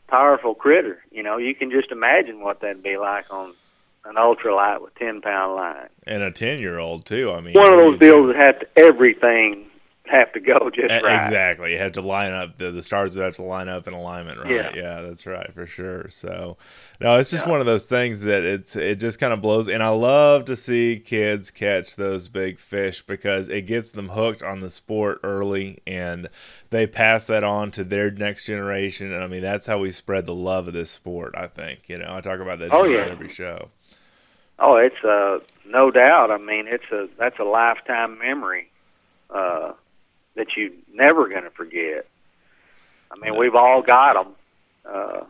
[0.09, 1.05] powerful critter.
[1.13, 3.55] You know, you can just imagine what that'd be like on
[4.05, 5.89] an ultralight with ten pound line.
[6.07, 7.33] And a ten year old too.
[7.33, 9.65] I mean, One of those deals that have to, everything
[10.07, 11.23] have to go just E- right.
[11.27, 11.73] Exactly.
[11.73, 14.39] You have to line up the the stars would have to line up in alignment,
[14.39, 14.75] right?
[14.75, 15.03] Yeah.
[15.03, 16.09] that's right for sure.
[16.09, 16.57] So
[16.99, 19.83] no, it's just one of those things that it's it just kind of blows and
[19.83, 24.61] I love to see kids catch those big fish because it gets them hooked on
[24.61, 26.29] the sport early and
[26.71, 30.25] they pass that on to their next generation and I mean that's how we spread
[30.25, 31.87] the love of this sport, I think.
[31.91, 33.05] You know, I talk about that Oh, yeah.
[33.11, 33.69] every show.
[34.59, 36.31] Oh, it's uh, no doubt.
[36.31, 38.71] I mean, it's a that's a lifetime memory
[39.31, 39.73] uh,
[40.35, 42.07] that you're never going to forget.
[43.11, 44.35] I mean, we've all got them.
[44.85, 45.25] Uh,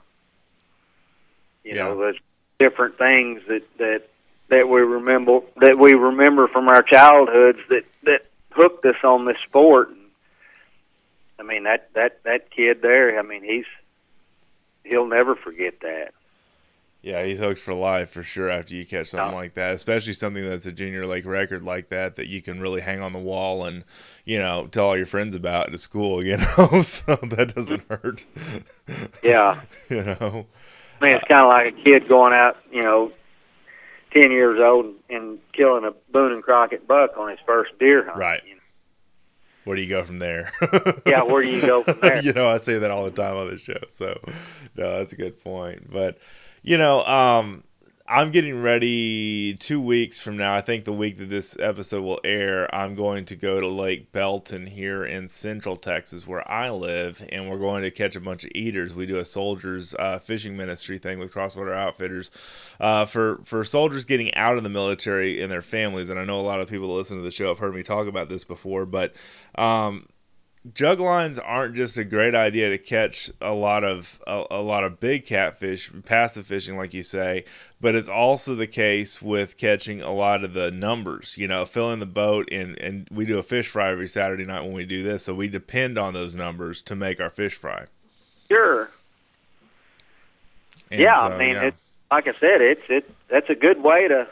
[1.64, 1.88] you Yeah.
[1.88, 2.18] know, there's
[2.58, 4.02] different things that that
[4.48, 9.36] that we remember that we remember from our childhoods that that hooked us on this
[9.46, 9.90] sport.
[9.90, 9.98] And,
[11.38, 13.18] I mean, that that that kid there.
[13.18, 13.66] I mean, he's
[14.84, 16.14] he'll never forget that.
[17.00, 20.44] Yeah, he's hooked for life for sure after you catch something like that, especially something
[20.44, 23.64] that's a junior lake record like that that you can really hang on the wall
[23.64, 23.84] and,
[24.24, 28.06] you know, tell all your friends about at school, you know, so that doesn't mm-hmm.
[28.06, 28.26] hurt,
[29.22, 29.60] Yeah.
[29.88, 30.46] you know.
[31.00, 33.12] I mean, it's kind of like a kid going out, you know,
[34.12, 38.04] ten years old and, and killing a Boone and Crockett buck on his first deer
[38.04, 38.18] hunt.
[38.18, 38.42] Right.
[38.44, 38.57] you know.
[39.68, 40.50] Where do you go from there?
[41.04, 42.22] Yeah, where do you go from there?
[42.24, 43.76] you know, I say that all the time on the show.
[43.88, 44.18] So,
[44.74, 45.92] no, that's a good point.
[45.92, 46.16] But,
[46.62, 47.64] you know, um,
[48.10, 50.54] I'm getting ready two weeks from now.
[50.54, 54.12] I think the week that this episode will air, I'm going to go to Lake
[54.12, 58.44] Belton here in central Texas where I live, and we're going to catch a bunch
[58.44, 58.94] of eaters.
[58.94, 62.30] We do a soldiers uh, fishing ministry thing with Crosswater Outfitters
[62.80, 66.08] uh, for, for soldiers getting out of the military and their families.
[66.08, 67.82] And I know a lot of people that listen to the show have heard me
[67.82, 69.14] talk about this before, but
[69.56, 70.06] um,
[70.74, 74.84] jug lines aren't just a great idea to catch a lot of a, a lot
[74.84, 77.44] of big catfish passive fishing like you say
[77.80, 82.00] but it's also the case with catching a lot of the numbers you know filling
[82.00, 85.02] the boat and and we do a fish fry every saturday night when we do
[85.02, 87.86] this so we depend on those numbers to make our fish fry
[88.48, 88.90] Sure.
[90.90, 91.64] And yeah, so, I mean, yeah.
[91.64, 91.74] It,
[92.10, 93.10] like I said, it's it.
[93.28, 94.26] That's a good way to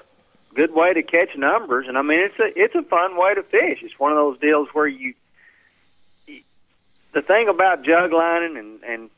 [0.54, 3.42] good way to catch numbers, and I mean, it's a it's a fun way to
[3.42, 3.80] fish.
[3.82, 5.08] It's one of those deals where you.
[5.08, 5.14] you-
[7.16, 9.10] The thing about jug lining and and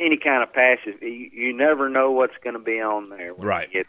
[0.00, 3.34] any kind of passive, you, you never know what's going to be on there.
[3.34, 3.72] Right.
[3.72, 3.86] Get,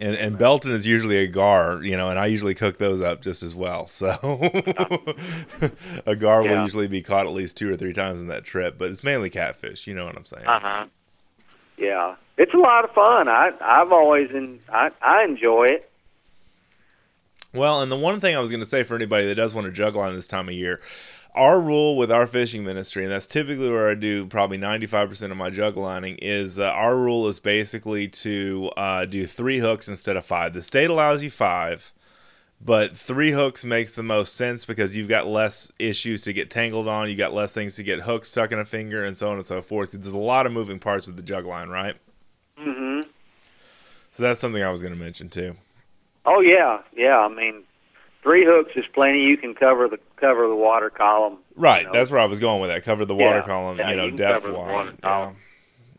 [0.00, 3.22] and, and Belton is usually a gar, you know, and I usually cook those up
[3.22, 3.86] just as well.
[3.86, 4.08] So
[6.06, 8.78] a gar will usually be caught at least two or three times in that trip,
[8.78, 9.86] but it's mainly catfish.
[9.86, 10.46] You know what I'm saying?
[10.46, 10.86] uh-huh.
[11.76, 13.28] Yeah, it's a lot of fun.
[13.28, 15.88] I I've always in I I enjoy it.
[17.54, 19.66] Well, and the one thing I was going to say for anybody that does want
[19.66, 20.80] to jug line this time of year,
[21.34, 25.36] our rule with our fishing ministry, and that's typically where I do probably 95% of
[25.36, 30.16] my jug lining, is uh, our rule is basically to uh, do three hooks instead
[30.16, 30.54] of five.
[30.54, 31.92] The state allows you five,
[32.60, 36.88] but three hooks makes the most sense because you've got less issues to get tangled
[36.88, 39.36] on, you got less things to get hooks stuck in a finger, and so on
[39.36, 39.92] and so forth.
[39.92, 41.96] there's a lot of moving parts with the jug line, right?
[42.58, 43.08] Mm hmm.
[44.10, 45.54] So that's something I was going to mention too.
[46.26, 47.18] Oh yeah, yeah.
[47.18, 47.62] I mean,
[48.28, 49.20] three hooks is plenty.
[49.22, 51.38] You can cover the cover the water column.
[51.56, 51.92] Right, know.
[51.92, 52.82] that's where I was going with that.
[52.84, 54.52] Cover the water Yeah, column, yeah, you know, you depth wise.
[54.54, 55.32] water Yeah.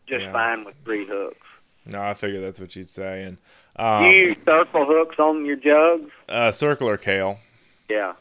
[0.06, 0.30] just Yeah.
[0.32, 1.36] fine with three hooks.
[1.86, 3.24] No, I figured that's what you'd say.
[3.24, 3.36] And
[3.76, 6.12] Do um, you use circle hooks on your jugs?
[6.28, 7.38] uh, circular Kahle.
[7.88, 8.12] Yeah.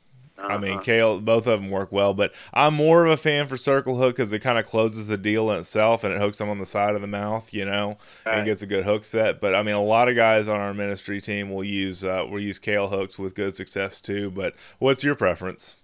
[0.41, 0.81] I mean, Uh-huh.
[0.81, 1.19] Kahle.
[1.25, 4.31] Both of them work well, but I'm more of a fan for circle hook because
[4.33, 6.95] it kind of closes the deal in itself and it hooks them on the side
[6.95, 9.39] of the mouth, you know, and gets a good hook set.
[9.41, 12.39] But I mean, a lot of guys on our ministry team will use uh, will
[12.39, 14.31] use Kahle hooks with good success too.
[14.31, 15.75] But what's your preference?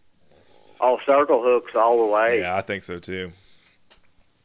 [0.81, 2.41] all circle hooks all the way.
[2.41, 3.31] Yeah, I think so too.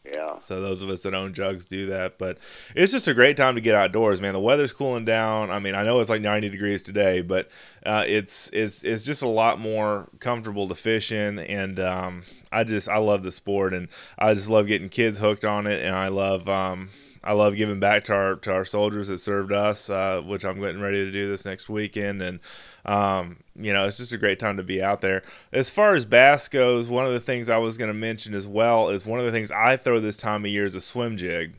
[0.05, 0.39] Yeah.
[0.39, 2.17] So those of us that own jugs do that.
[2.19, 2.39] But
[2.75, 4.33] it's just a great time to get outdoors, man.
[4.33, 5.51] The weather's cooling down.
[5.51, 7.51] I mean, I know it's like 90 degrees today, but
[7.85, 12.65] uh, it's it's it's just a lot more comfortable to fish in, and um, I
[12.65, 15.95] just I love the sport, and I just love getting kids hooked on it, and
[15.95, 16.49] I love.
[16.49, 16.89] Um,
[17.23, 20.61] I love giving back to our to our soldiers that served us, uh, which I'm
[20.61, 22.41] getting ready to do this next weekend, and
[22.87, 25.23] um, you know it's just a great time to be out there.
[25.53, 28.47] As far as bass goes, one of the things I was going to mention as
[28.47, 31.17] well is one of the things I throw this time of year is a swim
[31.17, 31.57] jig.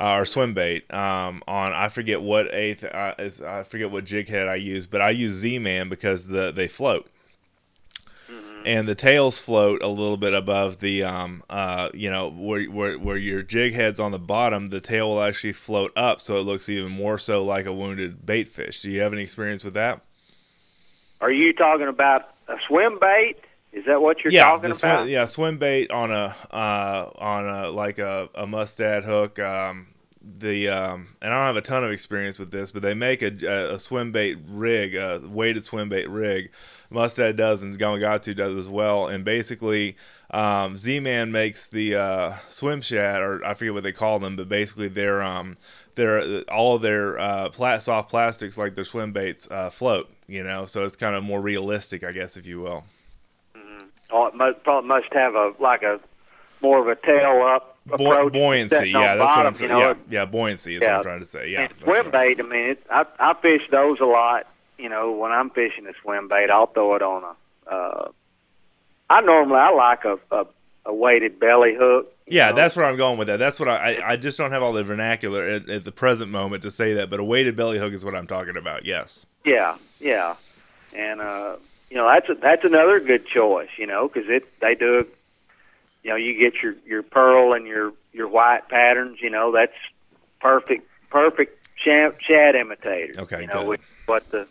[0.00, 4.04] Uh, or swim bait um, on I forget what eighth uh, is I forget what
[4.04, 7.08] jig head I use, but I use Z-Man because the they float
[8.64, 12.98] and the tails float a little bit above the um uh you know where where
[12.98, 16.42] where your jig head's on the bottom the tail will actually float up so it
[16.42, 19.74] looks even more so like a wounded bait fish do you have any experience with
[19.74, 20.00] that
[21.20, 23.36] Are you talking about a swim bait?
[23.72, 25.08] Is that what you're yeah talking the about?
[25.08, 29.86] yeah swim bait on a uh on a like a, a Mustad hook um
[30.38, 33.22] the um and I don't have a ton of experience with this, but they make
[33.22, 36.50] a, a swim bait rig, a weighted swim bait rig.
[36.92, 39.06] Mustad does and Gamakatsu does as well.
[39.06, 39.96] And basically,
[40.30, 44.48] um, Z-Man makes the uh, swim shad, or I forget what they call them, but
[44.48, 45.56] basically they're um
[45.94, 50.10] they're all their uh, plat soft plastics like their swim baits uh, float.
[50.26, 52.84] You know, so it's kind of more realistic, I guess, if you will.
[54.10, 55.98] Oh, it must probably must have a like a
[56.60, 59.70] more of a tail up Buoy- approach buoyancy, yeah, that's what I'm bottom, trying.
[59.70, 61.48] you know, yeah, yeah, buoyancy is what I'm trying to say.
[61.50, 62.36] Yeah, swim right.
[62.36, 62.40] bait.
[62.40, 64.46] I mean, it, I I fish those a lot.
[64.82, 67.72] You know, when I'm fishing a swim bait, I'll throw it on a.
[67.72, 68.10] Uh,
[69.08, 70.46] I normally I like a a,
[70.86, 72.12] a weighted belly hook.
[72.26, 72.56] Yeah, know.
[72.56, 73.38] that's where I'm going with that.
[73.38, 76.32] That's what I I, I just don't have all the vernacular at, at the present
[76.32, 78.84] moment to say that, but a weighted belly hook is what I'm talking about.
[78.84, 79.24] Yes.
[79.44, 80.34] Yeah, yeah,
[80.96, 81.56] and uh,
[81.88, 83.70] you know that's a, that's another good choice.
[83.78, 85.06] You know, because it they do.
[86.02, 89.18] You know, you get your your pearl and your your white patterns.
[89.22, 89.76] You know, that's
[90.40, 93.20] perfect perfect shad, shad imitator.
[93.20, 93.68] Okay, you know, good.
[93.68, 94.48] with what the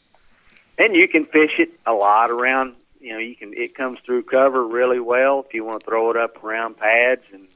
[0.85, 2.75] and you can fish it a lot around.
[2.99, 6.11] You know, you can it comes through cover really well if you want to throw
[6.11, 7.47] it up around pads and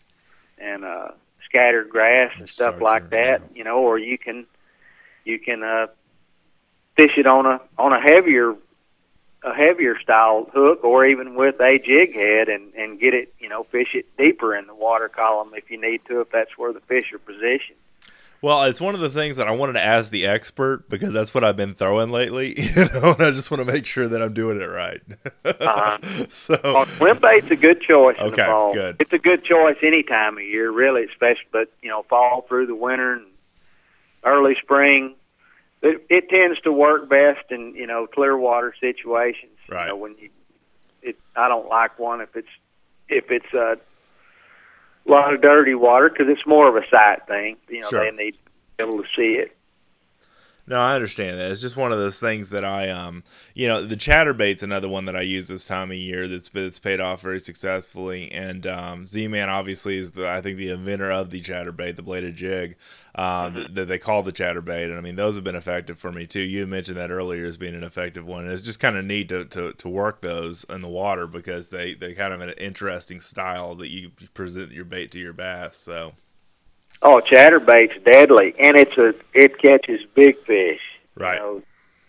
[0.58, 1.10] and uh,
[1.46, 3.42] scattered grass and It stuff like that.
[3.54, 4.46] You know, or you can
[5.24, 5.88] you can uh,
[6.96, 8.56] fish it on a on a heavier
[9.44, 13.48] a heavier style hook or even with a jig head and and get it you
[13.48, 16.74] know fish it deeper in the water column if you need to if that's where
[16.74, 17.78] the fish are positioned
[18.42, 21.34] Well, it's one of the things that I wanted to ask the expert because that's
[21.34, 24.22] what I've been throwing lately, you know, and I just want to make sure that
[24.22, 25.02] I'm doing it right.
[25.44, 26.26] Uh-huh.
[26.30, 28.98] so, well, swim bait's a good choice in Okay, the fall good.
[29.00, 32.68] it's a good choice any time of year really especially but you know fall through
[32.68, 33.26] the winter and
[34.24, 35.16] early spring
[35.82, 39.84] it, it tends to work best in you know clear water situations Right.
[39.84, 40.30] you know when you
[41.02, 42.48] it i don't like one if it's
[43.10, 43.78] if it's uh a
[45.08, 47.58] lot of dirty water because it's more of a sight thing.
[47.70, 48.04] You know, Sure.
[48.04, 48.38] they need to
[48.78, 49.55] be able to see it.
[50.68, 51.52] No, I understand that.
[51.52, 53.24] It's just one of those things that I, um,
[53.54, 56.80] you know, the chatterbait's another one that I use this time of year that's that's
[56.80, 58.32] paid off very successfully.
[58.32, 62.36] And um, Z-Man obviously is the I think the inventor of the chatterbait, the bladed
[62.36, 62.78] jig,
[63.14, 64.86] uh, that, that they call the chatterbait.
[64.86, 66.42] And I mean, those have been effective for me too.
[66.42, 68.46] You mentioned that earlier as being an effective one.
[68.46, 71.70] And it's just kind of neat to, to, to work those in the water because
[71.70, 75.78] they they kind of an interesting style that you present your bait to your bass.
[75.78, 76.14] So
[77.02, 80.82] Oh, chatterbait's deadly, and it's a it catches big fish.
[81.16, 81.36] Right.
[81.36, 81.62] You know,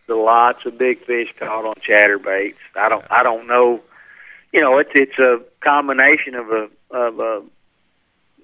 [0.07, 2.55] there lots of big fish caught on chatterbaits.
[2.77, 3.81] I don't I don't know.
[4.53, 7.43] You know, it's it's a combination of a of a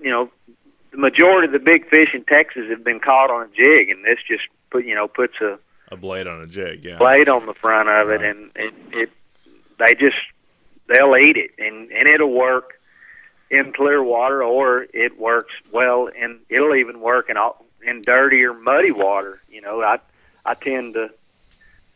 [0.01, 0.31] you know
[0.91, 4.05] the majority of the big fish in Texas have been caught on a jig, and
[4.05, 5.59] this just put you know puts a
[5.91, 6.99] a blade on a jig, yeah.
[6.99, 8.25] blade on the front of it, Right.
[8.25, 9.11] and it, it
[9.79, 10.17] they just
[10.89, 12.75] they'll eat it, and and it'll work
[13.53, 18.43] in clear water, or it works well, and it'll even work in all, in dirty
[18.43, 19.41] or muddy water.
[19.51, 19.99] You know, I
[20.45, 21.11] I tend to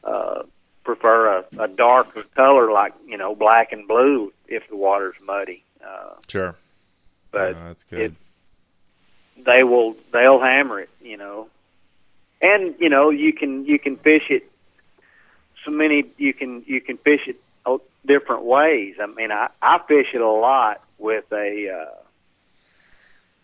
[0.04, 0.42] uh,
[0.84, 5.64] prefer a, a darker color like you know black and blue if the water's muddy.
[5.84, 6.54] Uh, Sure.
[7.32, 8.00] but Uh, that's good.
[8.00, 8.14] it-
[9.44, 11.48] they will they'll hammer it, you know.
[12.42, 14.50] And you know, you can you can fish it
[15.64, 17.36] so many you can you can fish it
[18.06, 18.94] different ways.
[19.02, 21.68] I mean, I I fish it a lot with a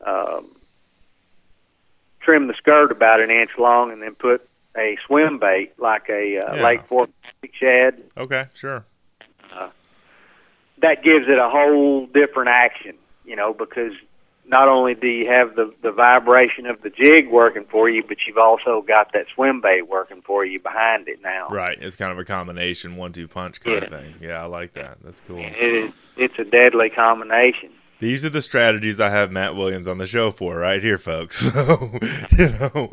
[0.04, 0.56] uh um
[2.20, 6.38] trim the skirt about an inch long and then put a swim bait like a
[6.38, 6.64] uh, Yeah.
[6.64, 7.10] Lake Fork
[7.52, 8.02] shad.
[8.16, 8.84] okay, sure.
[9.54, 9.68] Uh,
[10.78, 13.92] that gives it a whole different action, you know, because
[14.44, 18.18] not only do you have the the vibration of the jig working for you, but
[18.26, 21.48] you've also got that swim bait working for you behind it now.
[21.48, 21.78] Right.
[21.81, 24.14] It's kind of a combination, one two punch kind of thing.
[24.20, 24.98] Yeah, I like that.
[25.02, 25.38] That's cool.
[25.38, 27.70] It is it's a deadly combination.
[27.98, 31.46] These are the strategies I have Matt Williams on the show for, right here, folks.
[31.52, 31.98] So,
[32.37, 32.90] you know,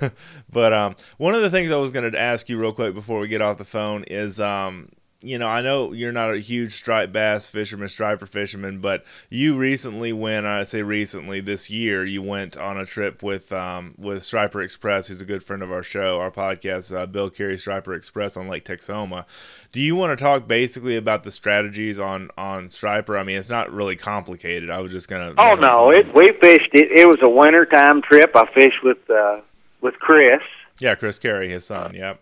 [0.50, 3.20] but um, one of the things I was going to ask you real quick before
[3.20, 4.88] we get off the phone is, um,
[5.20, 9.58] you know, I know you're not a huge striped bass fisherman, striper fisherman, but you
[9.58, 10.46] recently went.
[10.46, 15.08] I say recently this year, you went on a trip with um, with Striper Express,
[15.08, 18.46] who's a good friend of our show, our podcast, uh, Bill Carey Striper Express on
[18.46, 19.26] Lake Texoma.
[19.72, 23.18] Do you want to talk basically about the strategies on on striper?
[23.18, 24.70] I mean, it's not really complicated.
[24.70, 25.34] I was just gonna.
[25.36, 26.92] Oh no, it we fished it.
[26.92, 28.30] It was a wintertime trip.
[28.36, 29.40] I fished with uh,
[29.80, 30.42] with Chris,
[30.78, 31.94] Yeah, Chris Carey, his son.
[31.94, 32.20] Yep.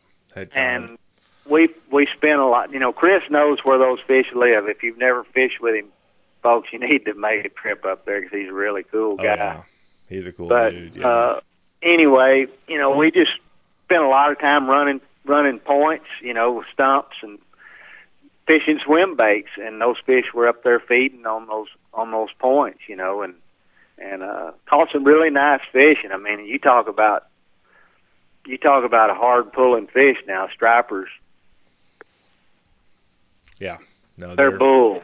[0.54, 0.98] And
[1.48, 2.72] we we spent a lot.
[2.72, 4.68] You know, Chris knows where those fish live.
[4.68, 5.86] If you've never fished with him,
[6.42, 9.16] folks, you need to make a trip up there because he's a really cool oh,
[9.16, 9.36] guy.
[9.36, 9.62] yeah.
[10.08, 10.96] he's a cool but dude.
[10.96, 11.08] Yeah.
[11.08, 11.40] uh,
[11.82, 13.32] anyway, you know, we just
[13.84, 17.38] spent a lot of time running running points, you know, with stumps and
[18.46, 22.80] fishing swim baits, and those fish were up there feeding on those on those points,
[22.88, 23.34] you know, and
[23.98, 25.98] and uh, caught some really nice fish.
[26.04, 27.26] And I mean, you talk about
[28.46, 31.08] you talk about a hard pulling fish now, stripers.
[33.60, 33.78] Yeah.
[34.16, 35.02] No, They're bulls.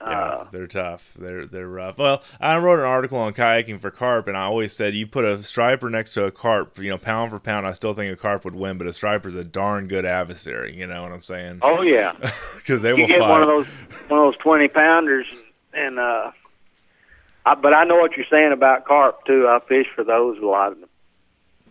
[0.00, 1.14] Yeah, Uh, they're tough.
[1.14, 1.96] They're they're rough.
[1.98, 5.24] Well, I wrote an article on kayaking for carp, and I always said you put
[5.24, 8.16] a striper next to a carp, you know, pound for pound, I still think a
[8.16, 10.74] carp would win, but a striper's a darn good adversary.
[10.76, 11.60] You know what I'm saying?
[11.62, 12.14] oh yeah.
[12.56, 13.30] Because they you will get fight.
[13.30, 13.66] one of those
[14.08, 15.26] one of those twenty pounders
[15.72, 16.30] and uh
[17.44, 19.46] I, but I know what you're saying about carp too.
[19.48, 20.88] I fished for those a lot of them.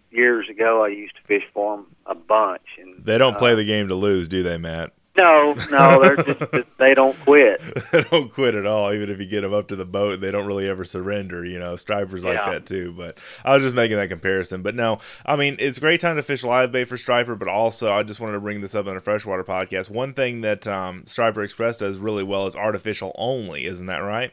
[0.09, 3.55] Years ago, I used to fish for them a bunch, and They don't uh, play
[3.55, 4.91] the game to lose, do they, Matt?
[5.21, 7.61] No, no, they're just they don't quit.
[7.91, 10.19] they don't quit at all, even if you get them up to the boat.
[10.21, 11.45] They don't really ever surrender.
[11.45, 12.51] You know, stripers like Yeah.
[12.53, 12.93] that too.
[12.97, 14.61] But I was just making that comparison.
[14.61, 17.35] But no, I mean it's a great time to fish live bait for striper.
[17.35, 19.89] But also, I just wanted to bring this up on a freshwater podcast.
[19.89, 23.65] One thing that um, Striper Express does really well is artificial only.
[23.65, 24.31] Isn't that right?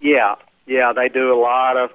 [0.00, 0.36] Yeah,
[0.66, 1.90] yeah, they do a lot of,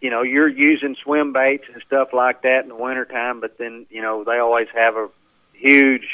[0.00, 3.86] you know, you're using swim baits and stuff like that in the wintertime, but then,
[3.88, 5.08] you know, they always have a
[5.54, 6.06] huge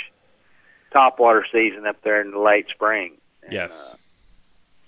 [0.95, 3.15] topwater season up there in the late spring.
[3.43, 3.95] And, Yes.
[3.95, 3.97] Uh,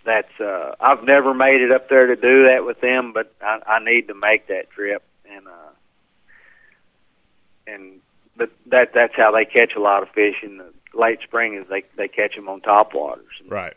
[0.02, 3.60] that's, uh, I've never made it up there to do that with them, but I,
[3.66, 5.02] I need to make that trip.
[5.30, 5.72] And, uh,
[7.66, 8.00] and,
[8.34, 11.68] but that, that's how they catch a lot of fish in the late spring is
[11.68, 13.20] they, they catch them on topwaters.
[13.46, 13.74] Right.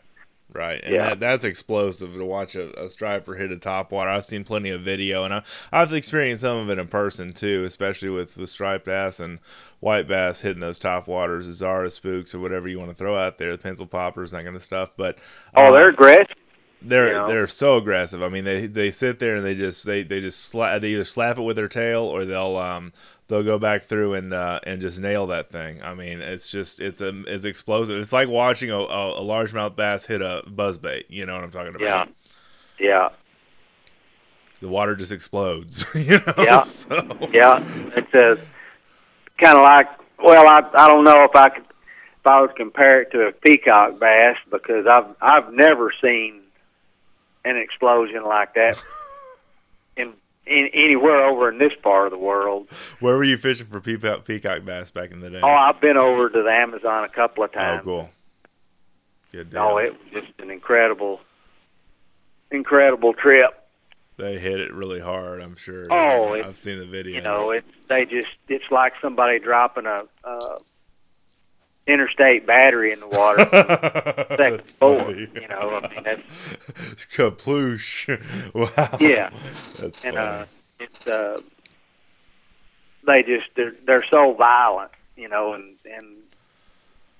[0.54, 1.00] Right, and Yeah.
[1.00, 4.08] that, that's explosive to watch a, a striper hit a top water.
[4.10, 5.42] I've seen plenty of video, and I,
[5.72, 9.40] I've experienced some of it in person too, especially with, with striped bass and
[9.80, 13.38] white bass hitting those top waters, Zara spooks or whatever you want to throw out
[13.38, 14.92] there, the pencil poppers, that kind of stuff.
[14.96, 15.18] But
[15.56, 16.36] Oh, uh, they're aggressive.
[16.80, 17.26] they're you know.
[17.26, 18.22] they're so aggressive.
[18.22, 21.04] I mean, they they sit there and they just they they just slap they either
[21.04, 22.92] slap it with their tail or they'll um
[23.28, 25.82] they'll go back through and uh, and just nail that thing.
[25.82, 27.98] I mean, it's just it's a it's explosive.
[27.98, 31.04] It's like watching a, a, a largemouth bass hit a buzzbait.
[31.08, 31.80] You know what I'm talking about?
[31.80, 32.04] Yeah.
[32.78, 33.08] Yeah.
[34.60, 35.84] The water just explodes.
[35.94, 36.44] You know.
[36.44, 36.60] Yeah.
[36.64, 37.62] So, Yeah,
[37.96, 38.38] it's a
[39.38, 39.88] kind of like.
[40.22, 43.32] Well, I I don't know if I could if I would compare it to a
[43.32, 46.40] peacock bass because I've I've never seen
[47.44, 48.82] an explosion like that
[50.46, 52.68] in, anywhere over in this part of the world.
[53.00, 55.40] Where were you fishing for peacock, peacock bass back in the day?
[55.42, 57.82] Oh, I've been over to the Amazon a couple of times.
[57.82, 58.10] Oh, cool.
[59.32, 59.60] Good deal.
[59.60, 61.20] Oh, it was just an incredible,
[62.50, 63.50] incredible trip.
[64.16, 65.40] they hit it really hard.
[65.40, 65.86] I'm sure.
[65.90, 67.16] Oh, I've seen the video.
[67.16, 70.58] You know, it they just it's like somebody dropping a uh,
[71.86, 73.38] interstate battery in the water.
[73.44, 75.04] second That's floor.
[75.04, 75.28] funny.
[75.34, 76.22] You know, I mean that's
[76.92, 78.08] it's Kaploosh.
[78.54, 78.98] Wow.
[79.00, 79.30] Yeah.
[79.78, 80.16] That's funny.
[80.16, 80.44] and uh,
[80.80, 81.40] it's uh,
[83.06, 86.16] they just they're they're so violent, you know, and and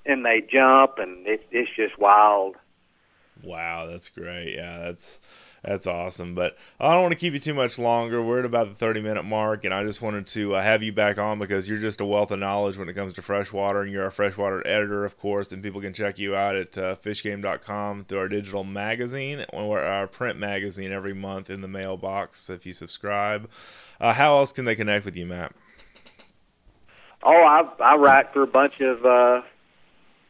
[0.06, 2.56] and they jump and it's it's just wild.
[3.42, 4.54] wow, that's great.
[4.54, 5.20] Yeah, that's
[5.64, 6.34] that's awesome.
[6.34, 8.22] But I don't want to keep you too much longer.
[8.22, 10.92] We're at about the 30 minute mark, and I just wanted to uh, have you
[10.92, 13.90] back on because you're just a wealth of knowledge when it comes to freshwater, and
[13.90, 15.52] you're a freshwater editor, of course.
[15.52, 20.06] And people can check you out at uh, fishgame.com through our digital magazine or our
[20.06, 23.50] print magazine every month in the mailbox if you subscribe.
[24.00, 25.54] Uh, how else can they connect with you, Matt?
[27.22, 29.40] Oh, I I write for a bunch of uh,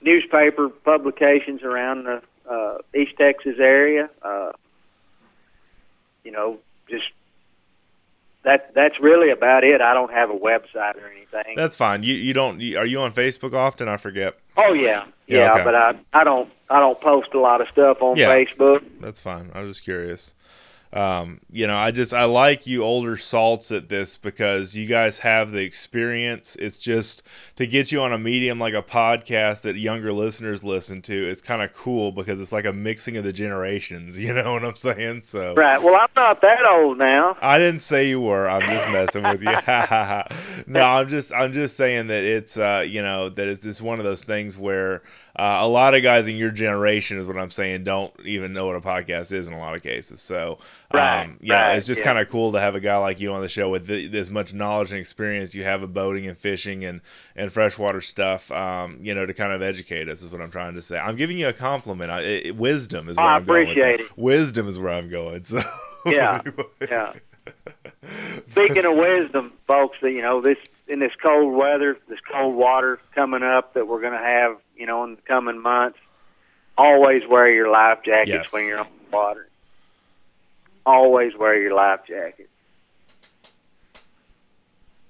[0.01, 4.09] newspaper publications around the uh, East Texas area.
[6.25, 6.59] You know,
[6.89, 7.05] just
[8.45, 9.81] that that's really about it.
[9.81, 11.55] I don't have a website or anything.
[11.57, 12.03] That's fine.
[12.03, 12.61] You you don't.
[12.61, 13.89] You, are you on Facebook often?
[13.89, 14.39] I forget.
[14.57, 15.65] oh yeah, Yeah, yeah, okay.
[15.65, 18.35] but I I don't I don't post a lot of stuff on Yeah.
[18.35, 18.85] Facebook.
[19.01, 19.51] That's fine.
[19.55, 20.35] I was just curious.
[20.95, 25.19] Um, you know, I just I like you older salts at this because you guys
[25.19, 26.55] have the experience.
[26.55, 27.25] It's just
[27.57, 31.15] to get you on a medium like a podcast that younger listeners listen to.
[31.15, 34.19] It's kind of cool because it's like a mixing of the generations.
[34.25, 35.23] You know what I'm saying?
[35.25, 35.83] So Right.
[35.83, 37.37] Well, I'm not that old now.
[37.43, 38.49] I didn't say you were.
[38.49, 39.53] I'm just messing with you.
[40.73, 43.99] no, I'm just I'm just saying that it's uh you know that it's just one
[43.99, 45.03] of those things where
[45.37, 48.67] uh, a lot of guys in your generation is what I'm saying don't even know
[48.67, 50.21] what a podcast is in a lot of cases.
[50.21, 50.59] So
[50.93, 52.07] Right, um, yeah, right, it's just yeah.
[52.07, 54.31] kind of cool to have a guy like you on the show with th- this
[54.31, 57.01] much knowledge and experience you have of boating and fishing and
[57.35, 58.53] and freshwater stuff.
[58.53, 60.99] Um, you know, to kind of educate us is what I'm trying to say.
[60.99, 62.11] I'm giving you a compliment.
[62.13, 63.63] I, it, wisdom is Oh, where I I'm going.
[63.63, 64.05] appreciate that.
[64.05, 64.17] it.
[64.19, 65.43] Wisdom is where I'm going.
[65.45, 65.61] So
[66.07, 66.43] Yeah,
[66.81, 67.13] yeah.
[68.49, 70.59] Speaking of wisdom, folks, you know this
[70.89, 74.87] in this cold weather, this cold water coming up that we're going to have, you
[74.87, 75.99] know, in the coming months.
[76.77, 78.53] Always wear your life jackets Yes.
[78.53, 79.49] when you're on the water.
[80.85, 82.51] Always wear your life jacket.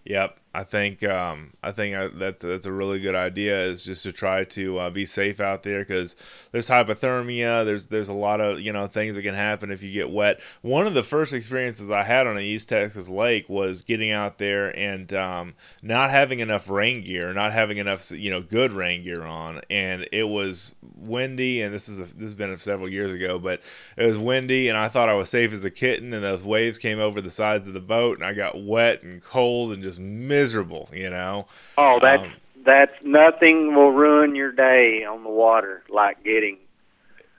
[0.05, 3.61] Yep, I think um, I think I, that's that's a really good idea.
[3.63, 6.15] Is just to try to uh, be safe out there because
[6.53, 7.65] there's hypothermia.
[7.65, 10.41] There's there's a lot of you know things that can happen if you get wet.
[10.63, 14.39] One of the first experiences I had on an East Texas lake was getting out
[14.39, 19.03] there and um, not having enough rain gear, not having enough you know good rain
[19.03, 21.63] gear on, and it was windy.
[21.63, 23.61] And this is a, this has been several years ago, but
[23.97, 26.15] it was windy, and I thought I was safe as a kitten.
[26.15, 29.21] And those waves came over the sides of the boat, and I got wet and
[29.21, 30.44] cold and just miserable.
[30.93, 31.47] You know.
[31.79, 32.33] Oh, that's Um,
[32.65, 36.59] that's nothing will ruin your day on the water like getting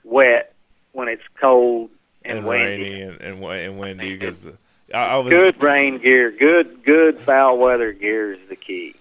[0.03, 0.53] wet
[0.91, 1.89] when it's cold
[2.23, 2.83] and, and windy.
[2.83, 4.47] rainy and and, and windy because
[4.93, 8.95] I, I was Good rain gear, good good foul weather gear is the key.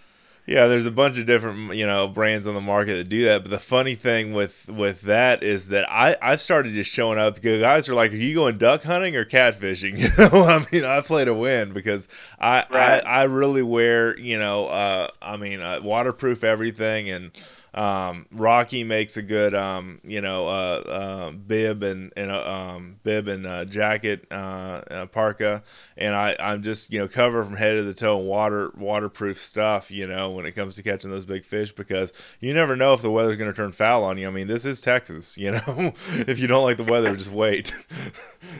[0.47, 3.43] Yeah, there's a bunch of different you know brands on the market that do that.
[3.43, 7.37] But the funny thing with with that is that I I've started just showing up.
[7.41, 10.85] The guys are like, "Are you going duck hunting or catfishing?" You know, I mean,
[10.85, 13.03] I play to win because I Right.
[13.05, 17.31] I, I really wear you know uh, I mean uh, waterproof everything and.
[17.75, 20.51] Um, Rocky makes a good, um, you know, uh,
[20.87, 25.63] uh, bib and, and uh, um, bib and uh, jacket, uh, uh, parka,
[25.97, 29.39] and I, I'm just, you know, covered from head to the toe in water, waterproof
[29.39, 32.93] stuff, you know, when it comes to catching those big fish because you never know
[32.95, 34.29] if the weather's going to turn foul on you.
[34.29, 35.61] I mean, this is Texas, you know.
[35.67, 37.75] if you don't like the weather, just wait.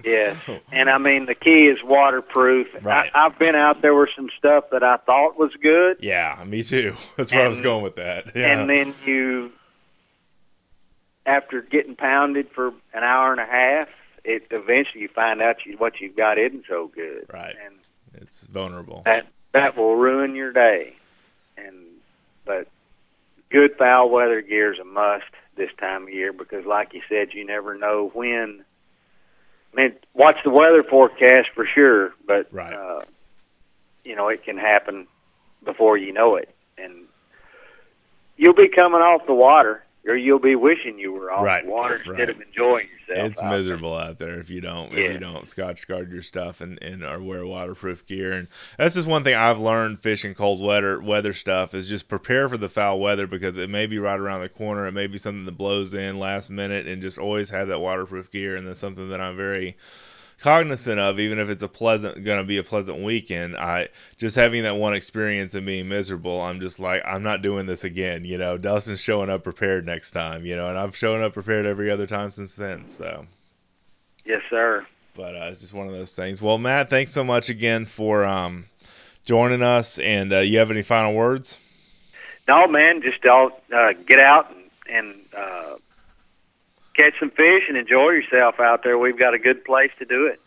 [0.05, 2.69] Yes, So- and I mean the key is waterproof.
[2.83, 3.11] Right.
[3.15, 6.63] I, I've been out there with some stuff that I thought was good, yeah, me
[6.63, 6.95] too.
[7.17, 8.35] That's where I was going with that.
[8.35, 8.59] Yeah.
[8.59, 9.53] and then you,
[11.27, 13.89] after getting pounded for an hour and a half,
[14.25, 17.55] it eventually you find out you, what you've got isn't so good, Right.
[17.65, 17.77] and
[18.15, 19.03] it's vulnerable.
[19.05, 20.95] that that will ruin your day.
[21.57, 21.77] And
[22.45, 22.67] but
[23.51, 25.25] good foul weather gear is a must
[25.57, 28.65] this time of year because, like you said, you never know when.
[29.73, 32.73] I mean, watch the weather forecast for sure, but Right.
[32.73, 33.03] uh,
[34.05, 35.07] you know it can happen
[35.65, 37.07] before you know it, and
[38.37, 41.71] you'll be coming off the water, or you'll be wishing you were off Right, the
[41.71, 42.29] water instead right.
[42.31, 43.31] of enjoying yourself.
[43.31, 43.59] It's out there.
[43.59, 47.03] miserable out there if you don't if you don't scotch guard your stuff and, and
[47.05, 51.33] or wear waterproof gear and that's just one thing I've learned fishing cold weather weather
[51.35, 54.49] stuff is just prepare for the foul weather because it may be right around the
[54.49, 57.81] corner it may be something that blows in last minute and just always have that
[57.81, 59.77] waterproof gear and that's something that I'm very
[60.41, 64.37] cognizant of even if it's a pleasant going to be a pleasant weekend i just
[64.37, 68.25] having that one experience and being miserable i'm just like i'm not doing this again
[68.25, 68.59] you know?
[68.59, 70.69] Dustin's showing up prepared next time you know?
[70.69, 73.27] And i've shown up prepared every other time since then so.
[74.27, 74.87] Yes, sir.
[75.15, 76.43] but uh, it's just one of those things.
[76.43, 78.67] Well matt thanks so much again for um,
[79.25, 81.59] joining us and uh, you have any final words?
[82.47, 85.77] No, man, just all uh, get out and, and uh,
[86.97, 88.99] catch some fish and enjoy yourself out there.
[88.99, 90.41] We've got a good place to do it.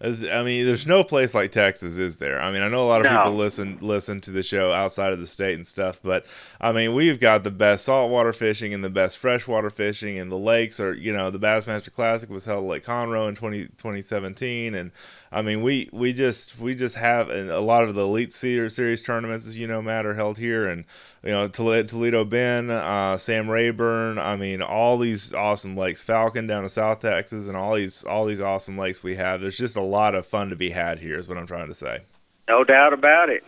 [0.00, 2.42] As, I mean, there's no place like Texas, is there?
[2.42, 3.18] I mean, I know a lot of No.
[3.18, 6.26] people listen listen to the show outside of the state and stuff, but
[6.60, 10.36] I mean, we've got the best saltwater fishing and the best freshwater fishing, and the
[10.38, 14.74] lakes are, you know, the Bassmaster Classic was held at Lake Conroe in 20, 2017,
[14.74, 14.90] and
[15.32, 19.02] I mean, we we just we just have a lot of the Elite Series series
[19.02, 20.84] tournaments, as you know, Matt, are held here, and
[21.22, 24.18] you know, Toledo, Bend, uh, Sam Rayburn.
[24.18, 28.26] I mean, all these awesome lakes, Falcon down in South Texas, and all these all
[28.26, 29.40] these awesome lakes we have.
[29.40, 31.74] There's just a lot of fun to be had here, is what I'm trying to
[31.74, 32.00] say.
[32.46, 33.42] No doubt about it.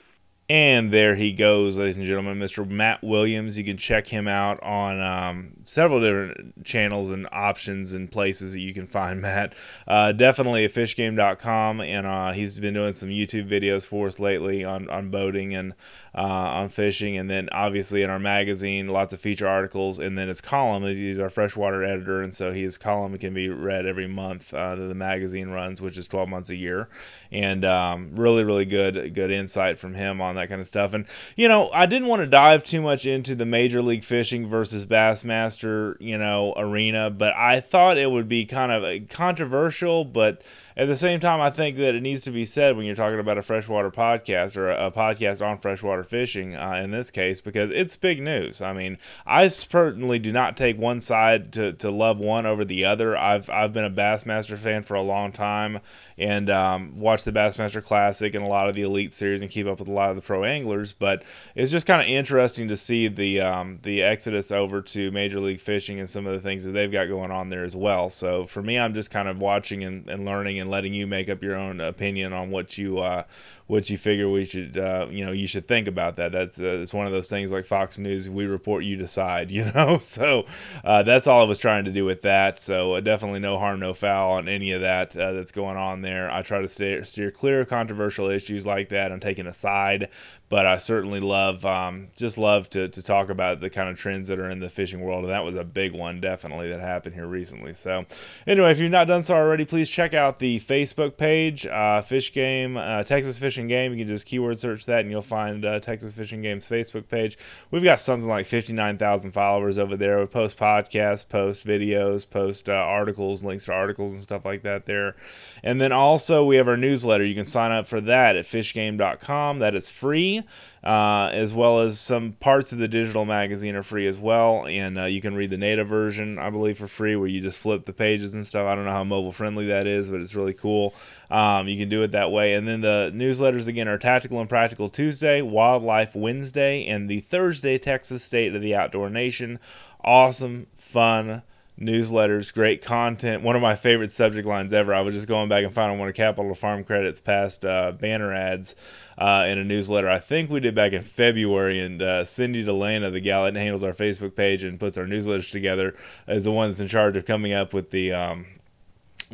[0.46, 2.68] And there he goes, ladies and gentlemen, Mr.
[2.68, 3.56] Matt Williams.
[3.56, 8.60] You can check him out on um, several different channels and options and places that
[8.60, 9.54] you can find Matt.
[9.88, 11.80] Uh, definitely at fishgame.com.
[11.80, 15.72] And uh, he's been doing some YouTube videos for us lately on, on boating and
[16.14, 17.16] uh, on fishing.
[17.16, 19.98] And then obviously in our magazine, lots of feature articles.
[19.98, 22.20] And then his column, he's our freshwater editor.
[22.20, 25.96] And so his column can be read every month uh, that the magazine runs, which
[25.96, 26.90] is 12 months a year.
[27.32, 30.94] And um, really, really good, good insight from him on that kind of stuff.
[30.94, 31.06] And,
[31.36, 34.86] you know, I didn't want to dive too much into the Major League Fishing versus
[34.86, 40.42] Bassmaster, you know, arena, but I thought it would be kind of uh, controversial, but
[40.76, 43.20] at the same time, I think that it needs to be said when you're talking
[43.20, 47.40] about a freshwater podcast or a, a podcast on freshwater fishing uh, in this case,
[47.40, 48.60] because it's big news.
[48.60, 52.84] I mean, I certainly do not take one side to, to love one over the
[52.84, 53.16] other.
[53.16, 55.80] I've, I've been a Bassmaster fan for a long time
[56.18, 59.66] and um, watch the Bassmaster Classic and a lot of the Elite Series and keep
[59.66, 60.92] up with a lot of the pro anglers.
[60.92, 65.40] But it's just kind of interesting to see the um, the exodus over to Major
[65.40, 68.08] League Fishing and some of the things that they've got going on there as well.
[68.10, 71.28] So for me, I'm just kind of watching and, and learning and letting you make
[71.28, 73.24] up your own opinion on what you uh,
[73.66, 76.32] what you figure we should uh, you know you should think about that.
[76.32, 78.28] That's uh, it's one of those things like Fox News.
[78.28, 79.34] We report, you decide.
[79.54, 80.46] You know, so
[80.82, 82.60] uh, that's all I was trying to do with that.
[82.60, 86.02] So uh, definitely no harm, no foul on any of that uh, that's going on
[86.02, 86.28] there.
[86.28, 89.12] I try to steer, steer clear of controversial issues like that.
[89.12, 90.08] I'm taking a side,
[90.48, 94.26] but I certainly love um, just love to, to talk about the kind of trends
[94.26, 97.14] that are in the fishing world, and that was a big one definitely that happened
[97.14, 97.74] here recently.
[97.74, 98.06] So
[98.46, 102.32] anyway, if you've not done so already, please check out the Facebook page, uh, Fish
[102.32, 103.92] Game, Texas Fish Fishing Game.
[103.92, 107.08] You can just keyword search that and you'll find uh, Texas Fish & Game's Facebook
[107.08, 107.38] page.
[107.70, 110.18] We've got something like 59,000 followers over there.
[110.18, 114.86] We post podcasts, post videos, post uh, articles, links to articles and stuff like that
[114.86, 115.14] there.
[115.62, 117.24] And then also we have our newsletter.
[117.24, 119.60] You can sign up for that at fishgame.com.
[119.60, 120.42] That is free.
[120.84, 124.66] Uh, as well as some parts of the digital magazine are free as well.
[124.66, 127.58] And uh, you can read the native version, I believe, for free, where you just
[127.58, 128.66] flip the pages and stuff.
[128.66, 130.94] I don't know how mobile friendly that is, but it's really cool.
[131.30, 132.52] Um, you can do it that way.
[132.52, 137.78] And then the newsletters again are Tactical and Practical Tuesday, Wildlife Wednesday, and the Thursday
[137.78, 139.58] Texas State of the Outdoor Nation.
[140.04, 141.42] Awesome, fun
[141.80, 143.42] newsletters, great content.
[143.42, 144.94] One of my favorite subject lines ever.
[144.94, 148.32] I was just going back and finding one of Capital Farm Credit's past uh, banner
[148.32, 148.76] ads
[149.18, 150.08] uh, in a newsletter.
[150.08, 153.84] I think we did back in February, and uh, Cindy Delana, the gal that handles
[153.84, 155.94] our Facebook page and puts our newsletters together,
[156.28, 158.46] is the one that's in charge of coming up with the um,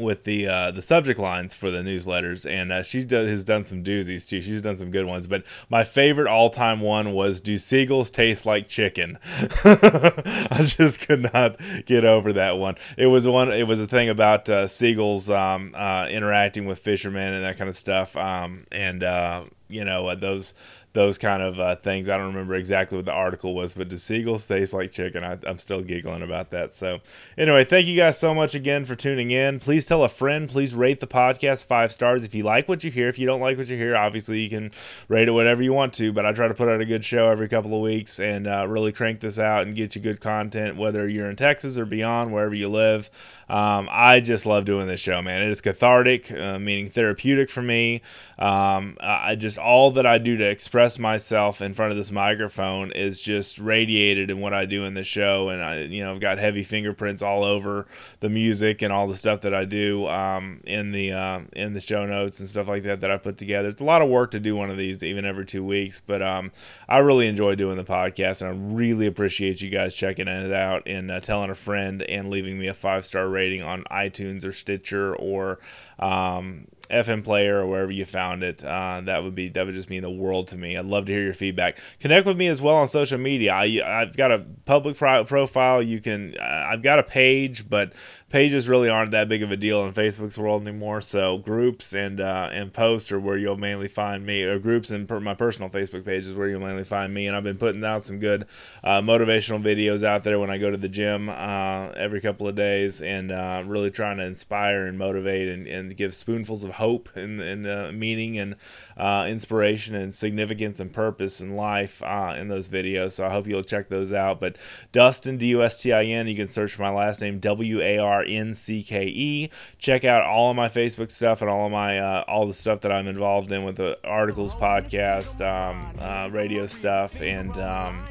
[0.01, 3.83] with the uh, the subject lines for the newsletters, and uh, she has done some
[3.85, 4.41] doozies too.
[4.41, 8.47] She's done some good ones, but my favorite all time one was "Do seagulls taste
[8.47, 9.19] like chicken?"
[9.65, 12.77] I just could not get over that one.
[12.97, 13.53] It was one.
[13.53, 17.69] It was a thing about uh, seagulls um, uh, interacting with fishermen and that kind
[17.69, 20.55] of stuff, um, and uh, you know uh, those
[20.93, 22.09] those kind of uh, things.
[22.09, 25.23] I don't remember exactly what the article was, but do seagulls taste like chicken?
[25.23, 26.73] I, am still giggling about that.
[26.73, 27.01] So,
[27.39, 29.61] anyway, thank you guys so much again for tuning in.
[29.61, 30.49] Please tell a friend.
[30.49, 33.09] Please rate the podcast five stars if you like what you hear.
[33.09, 34.73] If you don't like what you hear, obviously you can
[35.09, 36.13] rate it whatever you want to.
[36.13, 38.67] But I try to put out a good show every couple of weeks and uh,
[38.69, 42.33] really crank this out and get you good content, whether you're in Texas or beyond,
[42.33, 43.11] wherever you live.
[43.49, 45.43] Um, I just love doing this show, man.
[45.43, 48.01] It is cathartic, uh, meaning therapeutic for me.
[48.39, 52.93] Um, I just all that I do to express myself in front of this microphone
[52.93, 56.21] is just radiated in what I do in the show, and I, you know, I've
[56.21, 57.87] got heavy fingerprints all over
[58.21, 61.81] the music and all the stuff that I do um, in the uh, in the
[61.81, 63.69] show notes and stuff like that that I put together.
[63.69, 66.23] It's a lot of work to do one of these, even every two weeks, but
[66.23, 66.53] um,
[66.89, 70.83] I really enjoy doing the podcast, and I really appreciate you guys checking it out
[70.87, 74.53] and uh, telling a friend and leaving me a five star rating on iTunes or
[74.53, 75.59] Stitcher or
[75.99, 78.65] um, FM player or wherever you found it.
[78.65, 80.77] Uh, that would be that would just mean the world to me.
[80.77, 81.79] I'd love to hear your feedback.
[81.99, 83.53] Connect with me as well on social media.
[83.53, 85.83] I, I've got a public pro- profile.
[85.83, 87.93] You can uh, I've got a page, but
[88.31, 91.01] pages really aren't that big of a deal in Facebook's world anymore.
[91.01, 94.43] So groups and uh, and posts are where you'll mainly find me.
[94.45, 97.27] Or groups and per- my personal Facebook page is where you'll mainly find me.
[97.27, 98.47] And I've been putting out some good
[98.83, 102.55] uh, motivational videos out there when I go to the gym uh, every couple of
[102.55, 107.09] days, and uh, really trying to inspire and motivate and, and give spoonfuls of hope
[107.17, 108.55] and, and uh, meaning and
[108.97, 113.13] uh, inspiration and significance and purpose in life in those videos.
[113.13, 114.39] So I hope you'll check those out.
[114.39, 114.57] But
[114.93, 116.29] Dustin D U S T I N.
[116.29, 119.51] You can search for my last name W A R R N C K E.
[119.79, 122.81] Check out all of my Facebook stuff and all of my uh, all the stuff
[122.83, 128.05] that I'm involved in with the articles, podcast, um, uh, radio stuff, and um,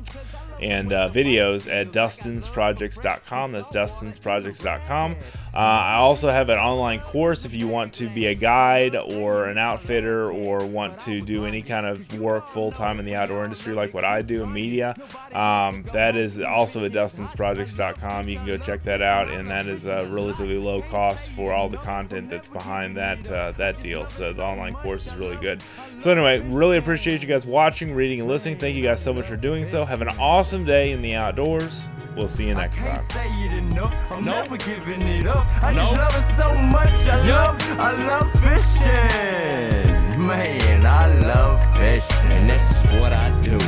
[0.62, 3.51] and uh, videos at dustinsprojects.com.
[3.51, 5.16] That's dustinsprojects.com.
[5.53, 9.45] Uh, I also have an online course if you want to be a guide or
[9.45, 13.43] an outfitter or want to do any kind of work full time in the outdoor
[13.43, 14.95] industry like what I do in media.
[15.34, 18.30] Um, that is also at dustinsprojects.com.
[18.30, 21.68] You can go check that out, and that is a relatively low cost for all
[21.68, 24.05] the content that's behind that uh, that deal.
[24.07, 25.64] So the online course is really good.
[25.97, 28.57] So anyway, really appreciate you guys watching, reading, and listening.
[28.57, 29.84] Thank you guys so much for doing so.
[29.84, 31.89] Have an awesome awesome day in the outdoors.
[32.16, 33.00] We'll see you next time.
[33.14, 33.91] I'm nope.
[34.18, 35.45] never giving it up.
[35.62, 35.95] I nope.
[35.95, 36.89] love it so much.
[37.06, 37.36] I yep.
[37.36, 40.26] love, I love fishing.
[40.26, 42.47] Man, I love fishing.
[42.47, 43.60] That's just what I do.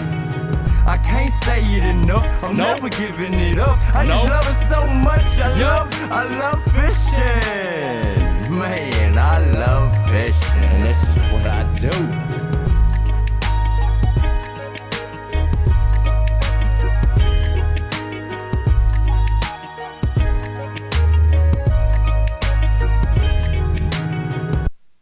[0.89, 1.61] I can't say.
[1.61, 2.23] I'm nope.
[2.57, 3.77] never giving it up.
[3.95, 4.27] I nope.
[4.27, 5.21] love it so much.
[5.37, 5.67] I yep.
[5.67, 8.57] love, I love fishing.
[8.57, 10.81] Man, I love fishing.
[10.81, 12.30] That's just what I do.